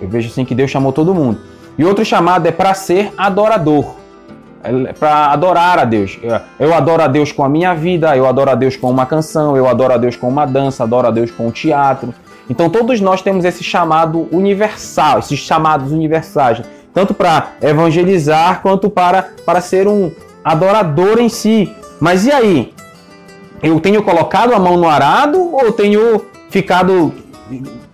[0.00, 1.38] Eu vejo assim que Deus chamou todo mundo.
[1.78, 3.94] E outro chamado é para ser adorador.
[4.64, 6.18] É para adorar a Deus.
[6.58, 9.56] Eu- adoro a Deus com a minha vida, eu adoro a Deus com uma canção,
[9.56, 12.14] eu adoro a Deus com uma dança, adoro a Deus com o teatro.
[12.48, 16.62] Então todos nós temos esse chamado universal, esses chamados universais,
[16.94, 20.12] tanto para evangelizar quanto para, para ser um
[20.44, 21.72] adorador em si.
[21.98, 22.74] Mas e aí?
[23.62, 27.12] Eu tenho colocado a mão no arado ou tenho ficado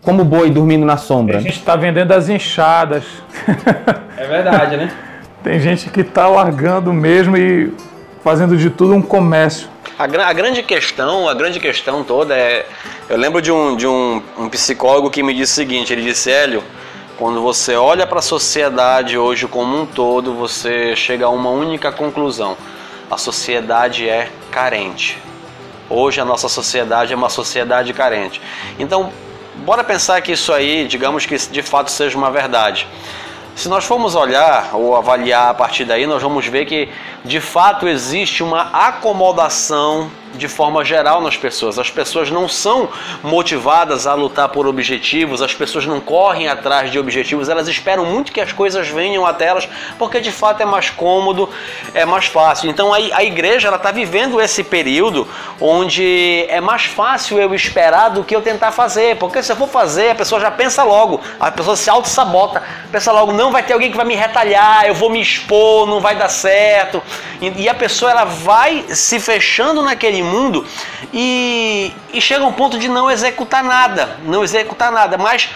[0.09, 1.39] como boi dormindo na A sombra?
[1.39, 3.05] gente está vendendo as enxadas.
[4.17, 4.91] É verdade, né?
[5.45, 7.71] Tem gente que está largando mesmo e
[8.25, 9.69] fazendo de tudo um comércio.
[9.99, 12.65] A, gra- a grande questão, a grande questão toda é.
[13.07, 16.31] Eu lembro de um, de um, um psicólogo que me disse o seguinte: ele disse,
[16.31, 16.65] Hélio,
[17.19, 21.93] quando você olha para a sociedade hoje como um todo, você chega a uma única
[21.93, 22.57] conclusão:
[23.11, 25.19] a sociedade é carente.
[25.91, 28.41] Hoje a nossa sociedade é uma sociedade carente.
[28.79, 29.11] Então,
[29.65, 32.87] bora pensar que isso aí, digamos que de fato seja uma verdade.
[33.55, 36.89] Se nós formos olhar ou avaliar a partir daí, nós vamos ver que
[37.25, 41.79] de fato existe uma acomodação de forma geral nas pessoas.
[41.79, 42.89] As pessoas não são
[43.23, 48.33] motivadas a lutar por objetivos, as pessoas não correm atrás de objetivos, elas esperam muito
[48.33, 51.49] que as coisas venham até elas, porque de fato é mais cômodo,
[51.95, 52.71] é mais fácil.
[52.71, 55.27] Então a, igreja está vivendo esse período
[55.61, 59.69] onde é mais fácil eu esperar do que eu tentar fazer, porque se eu for
[59.69, 63.73] fazer, a pessoa já pensa logo, a pessoa se auto-sabota, pensa logo, não vai ter
[63.73, 67.03] alguém que vai me retalhar, eu vou me expor, não vai dar certo.
[67.41, 70.67] E, e a pessoa ela vai se fechando naquele mundo
[71.13, 75.49] e, e chega a um ponto de não executar nada, não executar nada, mas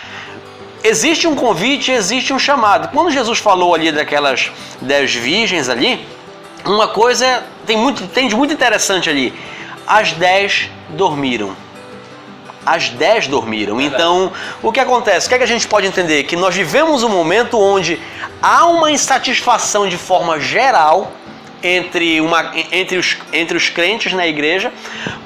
[0.82, 2.88] existe um convite, existe um chamado.
[2.88, 6.06] Quando Jesus falou ali daquelas dez virgens ali,
[6.64, 9.32] uma coisa tem muito, tem de muito interessante ali.
[9.86, 11.56] As dez dormiram.
[12.64, 13.80] As dez dormiram.
[13.80, 15.26] Então, o que acontece?
[15.26, 16.22] O que, é que a gente pode entender?
[16.24, 18.00] Que nós vivemos um momento onde
[18.40, 21.12] há uma insatisfação de forma geral
[21.62, 24.72] entre, uma, entre, os, entre os crentes na igreja,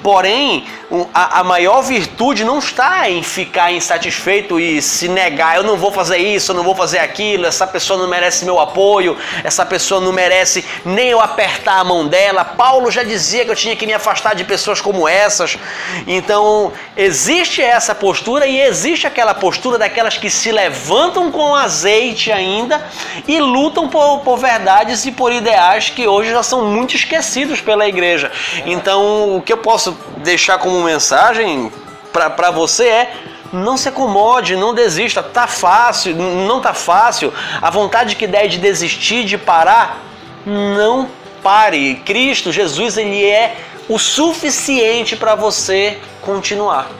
[0.03, 0.64] porém
[1.12, 5.90] a, a maior virtude não está em ficar insatisfeito e se negar, eu não vou
[5.90, 10.01] fazer isso, eu não vou fazer aquilo, essa pessoa não merece meu apoio, essa pessoa
[10.01, 12.44] não merece nem eu apertar a mão dela.
[12.44, 15.59] Paulo já dizia que eu tinha que me afastar de pessoas como essas.
[16.07, 22.87] Então, existe essa postura e existe aquela postura daquelas que se levantam com azeite ainda
[23.27, 27.88] e lutam por, por verdades e por ideais que hoje já são muito esquecidos pela
[27.88, 28.31] igreja.
[28.64, 31.70] Então, o que eu posso deixar como mensagem
[32.12, 33.12] para você é
[33.52, 35.22] não se acomode, não desista.
[35.22, 37.32] Tá fácil, não tá fácil.
[37.60, 40.02] A vontade que der de desistir, de parar,
[40.44, 41.08] não
[41.42, 41.96] pare.
[42.04, 43.56] Cristo, Jesus, ele é
[43.88, 46.90] o suficiente para você continuar.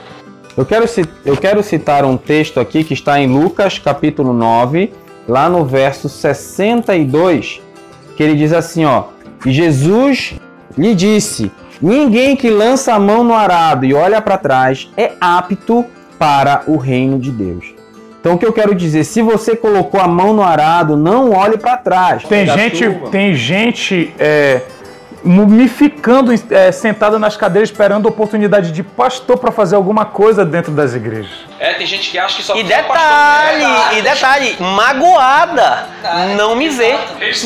[0.55, 0.85] Eu quero,
[1.25, 4.91] eu quero citar um texto aqui que está em Lucas capítulo 9,
[5.27, 7.61] lá no verso 62,
[8.15, 9.03] que ele diz assim, ó:
[9.45, 10.33] "E Jesus
[10.75, 15.85] lhe disse: Ninguém que lança a mão no arado e olha para trás é apto
[16.17, 17.77] para o reino de Deus."
[18.19, 21.57] Então o que eu quero dizer, se você colocou a mão no arado, não olhe
[21.57, 22.23] para trás.
[22.23, 24.61] Tem gente, tem gente é,
[25.23, 30.93] mumificando, é, sentada nas cadeiras esperando oportunidade de pastor para fazer alguma coisa dentro das
[30.93, 31.31] igrejas.
[31.59, 35.85] É, tem gente que acha que só E detalhe, pastor- e detalhe, magoada,
[36.35, 36.95] não me vê,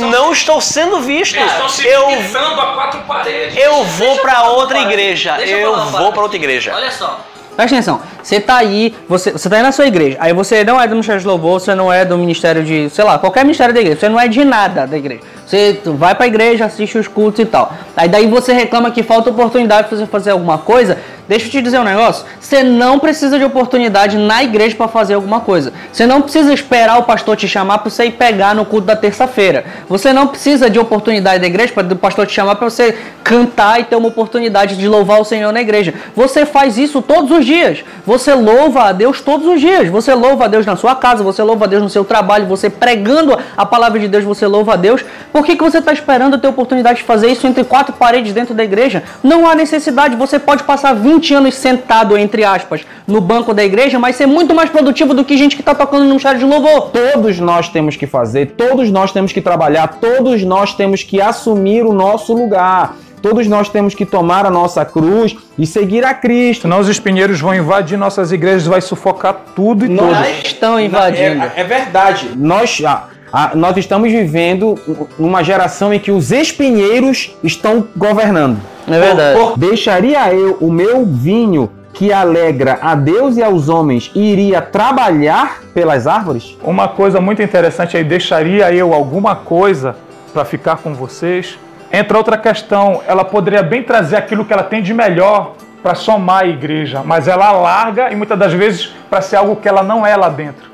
[0.09, 1.35] não estou sendo visto.
[1.37, 3.55] Eles estão se Eu a quatro paredes.
[3.57, 6.73] eu vou para outra igreja, Deixa eu eu vou para outra igreja.
[6.75, 7.19] Olha só.
[7.55, 8.01] Presta atenção.
[8.23, 10.15] Você tá aí, você, você tá aí na sua igreja.
[10.21, 13.03] Aí você não é do Ministério de Louvor, você não é do Ministério de, sei
[13.03, 13.99] lá, qualquer ministério da igreja.
[13.99, 15.21] Você não é de nada da igreja.
[15.51, 17.73] Você vai pra igreja, assiste os cultos e tal.
[17.97, 20.97] Aí daí você reclama que falta oportunidade pra você fazer alguma coisa.
[21.27, 22.25] Deixa eu te dizer um negócio.
[22.39, 25.71] Você não precisa de oportunidade na igreja para fazer alguma coisa.
[25.89, 28.97] Você não precisa esperar o pastor te chamar para você ir pegar no culto da
[28.97, 29.63] terça-feira.
[29.87, 33.79] Você não precisa de oportunidade da igreja para o pastor te chamar para você cantar
[33.79, 35.93] e ter uma oportunidade de louvar o Senhor na igreja.
[36.15, 37.81] Você faz isso todos os dias.
[38.05, 39.87] Você louva a Deus todos os dias.
[39.87, 42.69] Você louva a Deus na sua casa, você louva a Deus no seu trabalho, você
[42.69, 45.05] pregando a palavra de Deus, você louva a Deus.
[45.31, 48.53] Por que, que você está esperando ter oportunidade de fazer isso entre quatro paredes dentro
[48.53, 49.03] da igreja?
[49.23, 50.15] Não há necessidade.
[50.15, 54.25] Você pode passar 20 20 anos sentado, entre aspas, no banco da igreja, mas ser
[54.25, 56.89] muito mais produtivo do que gente que está tocando num chá de louvor.
[56.89, 61.85] Todos nós temos que fazer, todos nós temos que trabalhar, todos nós temos que assumir
[61.85, 62.95] o nosso lugar.
[63.21, 66.63] Todos nós temos que tomar a nossa cruz e seguir a Cristo.
[66.63, 70.43] Senão os espinheiros vão invadir nossas igrejas, vai sufocar tudo e Nós todos.
[70.43, 71.43] Estão invadindo.
[71.43, 72.31] É, é verdade.
[72.35, 74.77] Nós, ah, ah, nós estamos vivendo
[75.17, 78.57] uma geração em que os espinheiros estão governando.
[78.87, 79.39] É verdade.
[79.39, 84.61] Por- por- deixaria eu o meu vinho que alegra a Deus e aos homens iria
[84.61, 86.57] trabalhar pelas árvores?
[86.63, 89.95] Uma coisa muito interessante aí, deixaria eu alguma coisa
[90.33, 91.57] para ficar com vocês?
[91.91, 96.43] Entra outra questão, ela poderia bem trazer aquilo que ela tem de melhor para somar
[96.43, 100.05] a igreja, mas ela larga e muitas das vezes para ser algo que ela não
[100.05, 100.69] é lá dentro.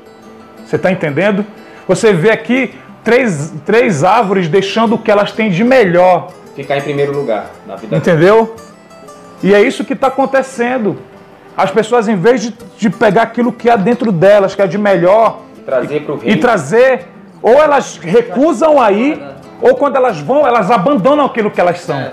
[0.64, 1.44] Você está entendendo?
[1.88, 6.82] Você vê aqui três, três árvores deixando o que elas têm de melhor, Ficar em
[6.82, 7.96] primeiro lugar na vida.
[7.96, 8.54] entendeu?
[9.42, 10.98] E é isso que está acontecendo.
[11.56, 14.76] As pessoas, em vez de, de pegar aquilo que há dentro delas, que é de
[14.76, 17.06] melhor, Trazer para o e trazer,
[17.42, 19.20] ou elas recusam aí,
[19.60, 22.10] ou quando elas vão, elas abandonam aquilo que elas são.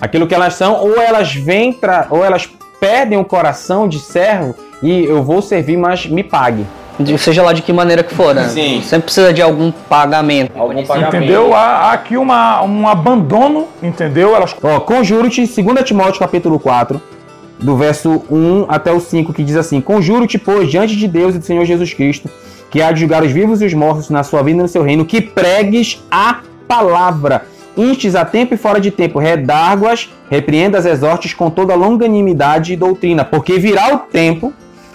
[0.00, 1.78] aquilo que elas são, ou elas vêm,
[2.10, 6.64] ou elas perdem o coração de servo e eu vou servir, mas me pague.
[7.00, 8.48] De- Seja lá de que maneira que for, né?
[8.48, 8.82] Sim.
[8.82, 10.52] Sempre precisa de algum pagamento.
[10.56, 11.16] Algum pagamento.
[11.16, 11.54] Entendeu?
[11.54, 14.34] Há, há aqui uma, um abandono, entendeu?
[14.34, 17.00] Elas Ó, conjuro-te, 2 Timóteo capítulo 4,
[17.58, 21.38] do verso 1 até o 5, que diz assim: Conjuro-te, pois, diante de Deus e
[21.38, 22.28] do Senhor Jesus Cristo,
[22.70, 24.82] que há de julgar os vivos e os mortos na sua vida e no seu
[24.82, 27.42] reino, que pregues a palavra.
[27.76, 33.24] Instes a tempo e fora de tempo, redarguas, repreendas, exortes com toda longanimidade e doutrina,
[33.24, 34.52] porque virá o tempo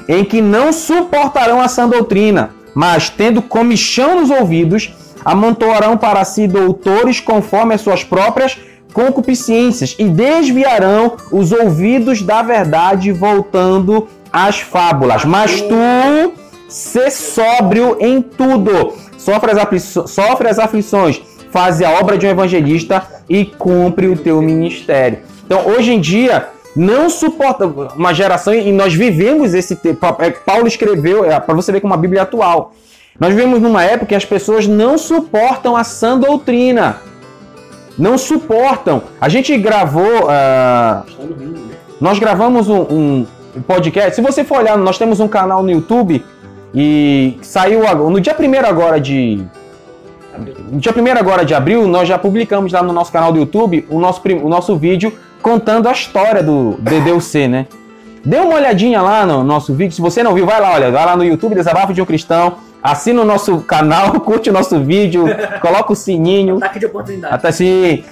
[0.08, 6.48] em que não suportarão a sã doutrina, mas tendo comichão nos ouvidos, amontoarão para si
[6.48, 8.58] doutores conforme as suas próprias
[8.94, 15.26] concupiscências e desviarão os ouvidos da verdade, voltando às fábulas.
[15.26, 16.34] Mas tu,
[16.70, 22.30] se sóbrio em tudo, sofre as, afliço- sofre as aflições, faz a obra de um
[22.30, 25.20] evangelista e cumpre o teu ministério.
[25.46, 30.05] Então, hoje em dia, não suporta uma geração e nós vivemos esse tempo.
[30.19, 32.73] é, Paulo escreveu, é, para você ver como a Bíblia é atual.
[33.19, 36.97] Nós vivemos numa época que as pessoas não suportam a sã doutrina.
[37.97, 39.03] Não suportam.
[39.21, 40.29] A gente gravou.
[40.29, 41.03] ah,
[42.01, 43.25] nós gravamos um, um
[43.65, 44.15] podcast.
[44.15, 46.25] Se você for olhar, nós temos um canal no YouTube
[46.73, 49.41] e saiu no dia 1 agora de.
[50.69, 53.85] No dia 1 agora de abril, nós já publicamos lá no nosso canal do YouTube
[53.89, 57.67] o nosso, o nosso vídeo contando a história do DDUC, né?
[58.24, 59.93] Dê uma olhadinha lá no nosso vídeo.
[59.93, 62.56] Se você não viu, vai lá, olha, vai lá no YouTube, Desabafo de um Cristão.
[62.82, 65.26] Assina o nosso canal, curte o nosso vídeo,
[65.62, 66.58] coloca o sininho.
[66.58, 67.34] Ataque de oportunidade.
[67.34, 68.04] Até assim.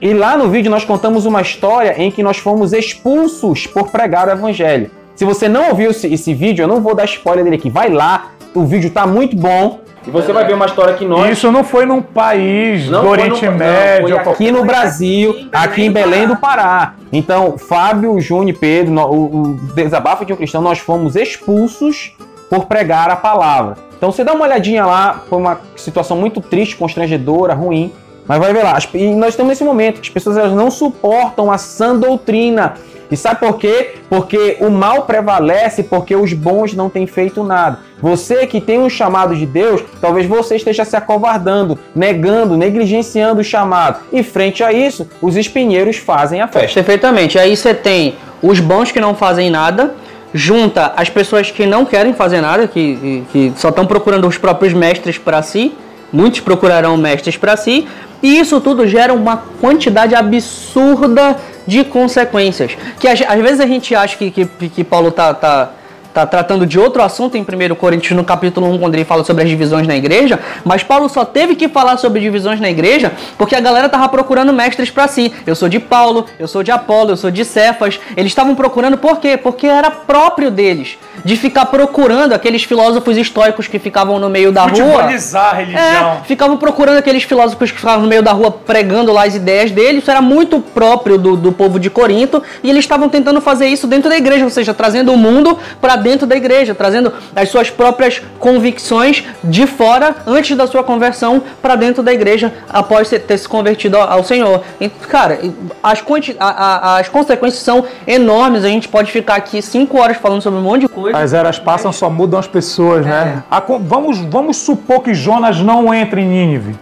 [0.00, 4.28] E lá no vídeo nós contamos uma história em que nós fomos expulsos por pregar
[4.28, 4.90] o evangelho.
[5.14, 7.70] Se você não ouviu esse, esse vídeo, eu não vou dar spoiler dele aqui.
[7.70, 9.80] Vai lá, o vídeo tá muito bom.
[10.06, 11.30] E você vai ver uma história que nós.
[11.32, 14.08] Isso não foi num país Não do Oriente no- não, Médio.
[14.08, 16.94] foi aqui no Brasil, aqui em Belém do Pará.
[17.12, 22.14] Então, Fábio, Júnior e Pedro, no- o, o Desabafo de um Cristão, nós fomos expulsos
[22.48, 23.76] por pregar a palavra.
[23.96, 27.92] Então, você dá uma olhadinha lá, foi uma situação muito triste, constrangedora, ruim.
[28.26, 28.78] Mas vai ver lá.
[28.94, 32.74] E nós estamos nesse momento as pessoas elas não suportam a sã doutrina.
[33.10, 33.94] E sabe por quê?
[34.08, 37.78] Porque o mal prevalece porque os bons não têm feito nada.
[38.00, 43.44] Você que tem um chamado de Deus, talvez você esteja se acovardando, negando, negligenciando o
[43.44, 44.00] chamado.
[44.12, 46.74] E frente a isso, os espinheiros fazem a festa.
[46.74, 47.38] Perfeitamente.
[47.38, 49.94] Aí você tem os bons que não fazem nada,
[50.34, 54.72] junta as pessoas que não querem fazer nada, que, que só estão procurando os próprios
[54.74, 55.72] mestres para si.
[56.12, 57.86] Muitos procurarão mestres para si.
[58.22, 62.76] E isso tudo gera uma quantidade absurda de consequências.
[62.98, 65.70] Que às, vezes a gente acha que, que, que Paulo tá, tá,
[66.16, 69.42] tá tratando de outro assunto em 1 Coríntios no capítulo 1, quando ele fala sobre
[69.42, 73.54] as divisões na igreja, mas Paulo só teve que falar sobre divisões na igreja porque
[73.54, 75.32] a galera tava procurando mestres para si.
[75.46, 78.00] Eu sou de Paulo, eu sou de Apolo, eu sou de Cefas.
[78.16, 79.36] Eles estavam procurando por quê?
[79.36, 84.62] Porque era próprio deles de ficar procurando aqueles filósofos históricos que ficavam no meio da
[84.62, 84.70] rua.
[84.74, 85.80] Futebolizar a religião.
[85.82, 89.70] É, ficavam procurando aqueles filósofos que ficavam no meio da rua pregando lá as ideias
[89.70, 90.02] deles.
[90.02, 92.42] Isso era muito próprio do, do povo de Corinto.
[92.62, 95.96] E eles estavam tentando fazer isso dentro da igreja, ou seja, trazendo o mundo para
[96.06, 101.74] dentro da igreja, trazendo as suas próprias convicções de fora, antes da sua conversão, para
[101.74, 104.62] dentro da igreja, após ter se convertido ao, Senhor.
[104.80, 105.40] E, cara,
[105.82, 106.00] as,
[106.38, 106.46] a-
[106.94, 108.64] a- as consequências são enormes.
[108.64, 111.18] A gente pode ficar aqui cinco horas falando sobre um monte de coisa.
[111.18, 113.42] As eras passam, só mudam as pessoas, né?
[113.50, 116.76] A con- vamos, vamos supor que Jonas não entre em Nínive,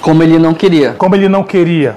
[0.00, 0.92] Como ele não queria.
[0.96, 1.96] como ele não queria.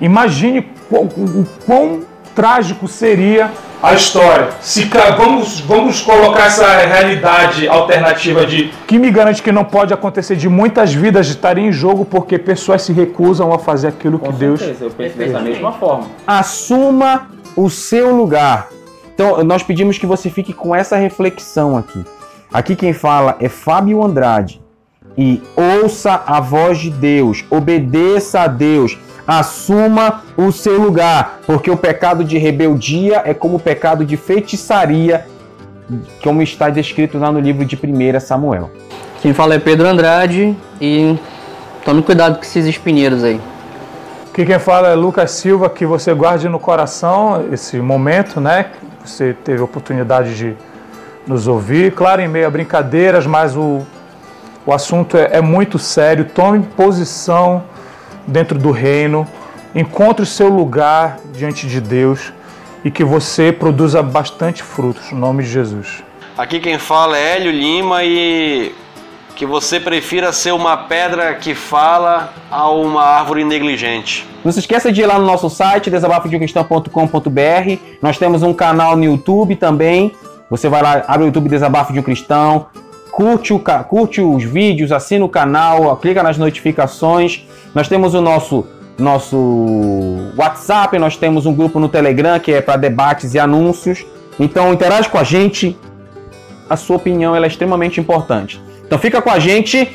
[0.00, 2.00] Imagine o quão
[2.34, 3.50] trágico seria
[3.82, 4.50] a história.
[4.60, 4.84] Se
[5.16, 10.48] vamos, vamos colocar essa realidade alternativa de Que me garante que não pode acontecer de
[10.48, 14.60] muitas vidas estarem em jogo porque pessoas se recusam a fazer aquilo que Deus.
[14.60, 16.06] eu penso da mesma forma.
[16.26, 18.68] Assuma o seu lugar.
[19.14, 22.04] Então, nós pedimos que você fique com essa reflexão aqui.
[22.52, 24.60] Aqui quem fala é Fábio Andrade.
[25.16, 28.96] E ouça a voz de Deus, obedeça a Deus,
[29.38, 35.24] assuma o seu lugar, porque o pecado de rebeldia é como o pecado de feitiçaria,
[36.20, 38.72] como está descrito lá no livro de 1 Samuel.
[39.22, 41.16] Quem fala é Pedro Andrade e
[41.84, 43.40] tome cuidado com esses espinheiros aí.
[44.32, 48.66] Aqui quem fala é Lucas Silva, que você guarde no coração esse momento, né?
[49.04, 50.56] Você teve a oportunidade de
[51.24, 51.92] nos ouvir.
[51.92, 53.86] Claro, em meio a brincadeiras, mas o,
[54.66, 56.24] o assunto é, é muito sério.
[56.24, 57.62] Tome posição
[58.30, 59.26] dentro do reino.
[59.74, 62.32] Encontre o seu lugar diante de Deus
[62.84, 66.02] e que você produza bastante frutos, no nome de Jesus.
[66.36, 68.74] Aqui quem fala é Hélio Lima e
[69.36, 74.26] que você prefira ser uma pedra que fala a uma árvore negligente.
[74.44, 77.78] Não se esqueça de ir lá no nosso site, desabafodeumcristão.com.br.
[78.02, 80.14] Nós temos um canal no YouTube também.
[80.50, 82.66] Você vai lá, abre o YouTube Desabafo de um Cristão,
[83.10, 87.44] curte, o, curte os vídeos, assina o canal, clica nas notificações.
[87.74, 88.66] Nós temos o nosso,
[88.98, 89.36] nosso
[90.36, 94.04] WhatsApp, nós temos um grupo no Telegram que é para debates e anúncios.
[94.38, 95.76] Então interage com a gente,
[96.68, 98.60] a sua opinião é extremamente importante.
[98.86, 99.88] Então fica com a gente.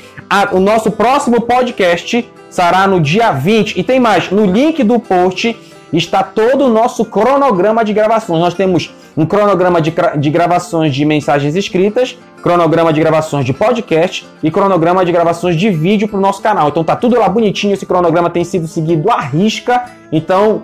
[0.51, 3.79] O nosso próximo podcast será no dia 20.
[3.79, 5.55] E tem mais, no link do post
[5.91, 8.39] está todo o nosso cronograma de gravações.
[8.39, 14.27] Nós temos um cronograma de, de gravações de mensagens escritas, cronograma de gravações de podcast
[14.43, 16.69] e cronograma de gravações de vídeo para o nosso canal.
[16.69, 19.85] Então tá tudo lá bonitinho, esse cronograma tem sido seguido à risca.
[20.11, 20.63] Então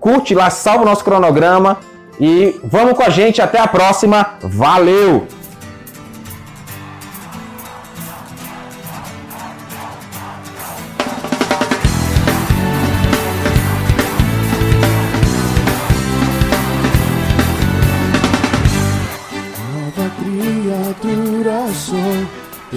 [0.00, 1.78] curte lá, salva o nosso cronograma
[2.20, 3.40] e vamos com a gente.
[3.40, 4.34] Até a próxima.
[4.42, 5.26] Valeu!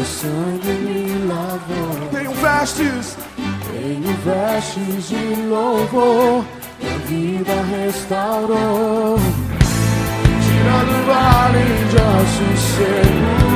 [0.06, 2.10] Sangue me lavou.
[2.12, 3.18] Tenho vestes,
[3.72, 6.46] Tenho vestes de louvor,
[6.82, 9.20] a vida restaurou.
[10.46, 13.56] Tira do vale de ossos secos.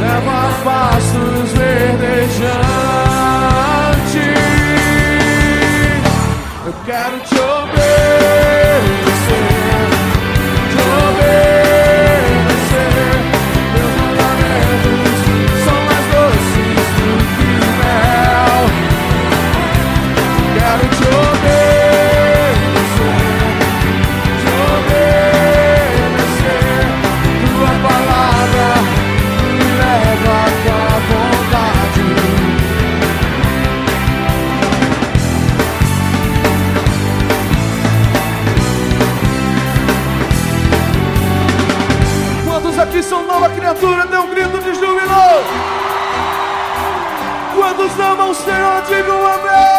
[0.00, 2.40] Leva pastos verdejantes.
[6.66, 7.39] Eu quero te
[43.50, 44.06] criatura?
[44.06, 45.44] Dê um grito de júbilo!
[47.54, 48.82] Quantos amam o Senhor?
[48.88, 49.70] Digam amém!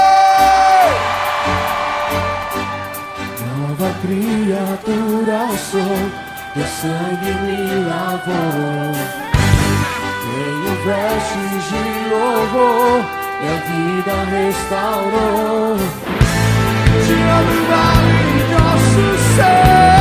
[3.57, 5.97] Nova criatura sou,
[6.53, 8.93] teu sangue me lavou.
[10.21, 12.99] Tenho vestes de louvor,
[13.41, 15.77] e a vida restaurou.
[17.05, 20.00] Tira do vale de ossos secos,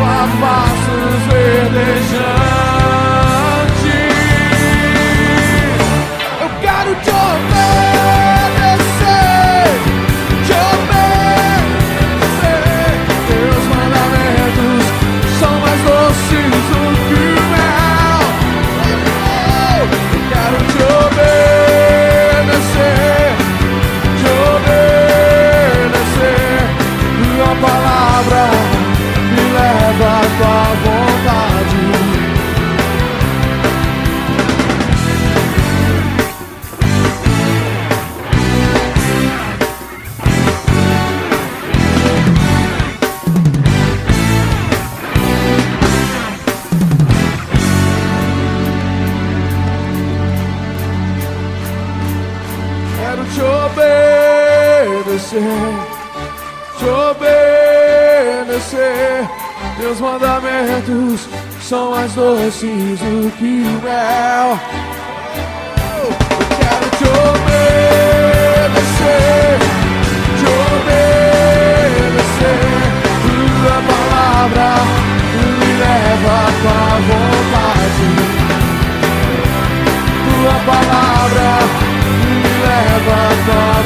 [0.00, 3.09] leva a passos verdejantes.
[55.30, 55.38] Obedecer,
[56.78, 56.86] te
[58.46, 59.28] obedecer.
[59.78, 61.28] Teus mandamentos
[61.62, 64.58] são mais doces do que o mel.
[66.58, 68.38] Quero te obedecer,
[70.36, 71.80] te obedecer.
[73.22, 74.68] Tua palavra
[75.36, 78.10] me leva à tua vontade.
[80.26, 81.50] Tua palavra
[82.24, 83.79] me leva à tua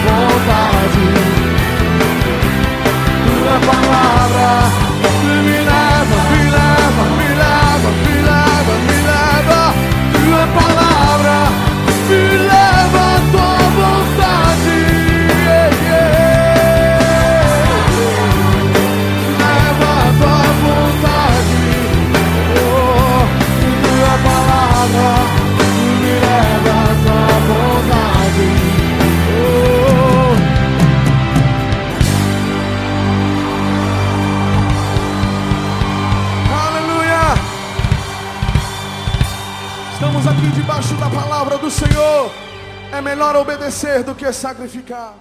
[43.05, 45.15] melhor obedecer do que sacrificar.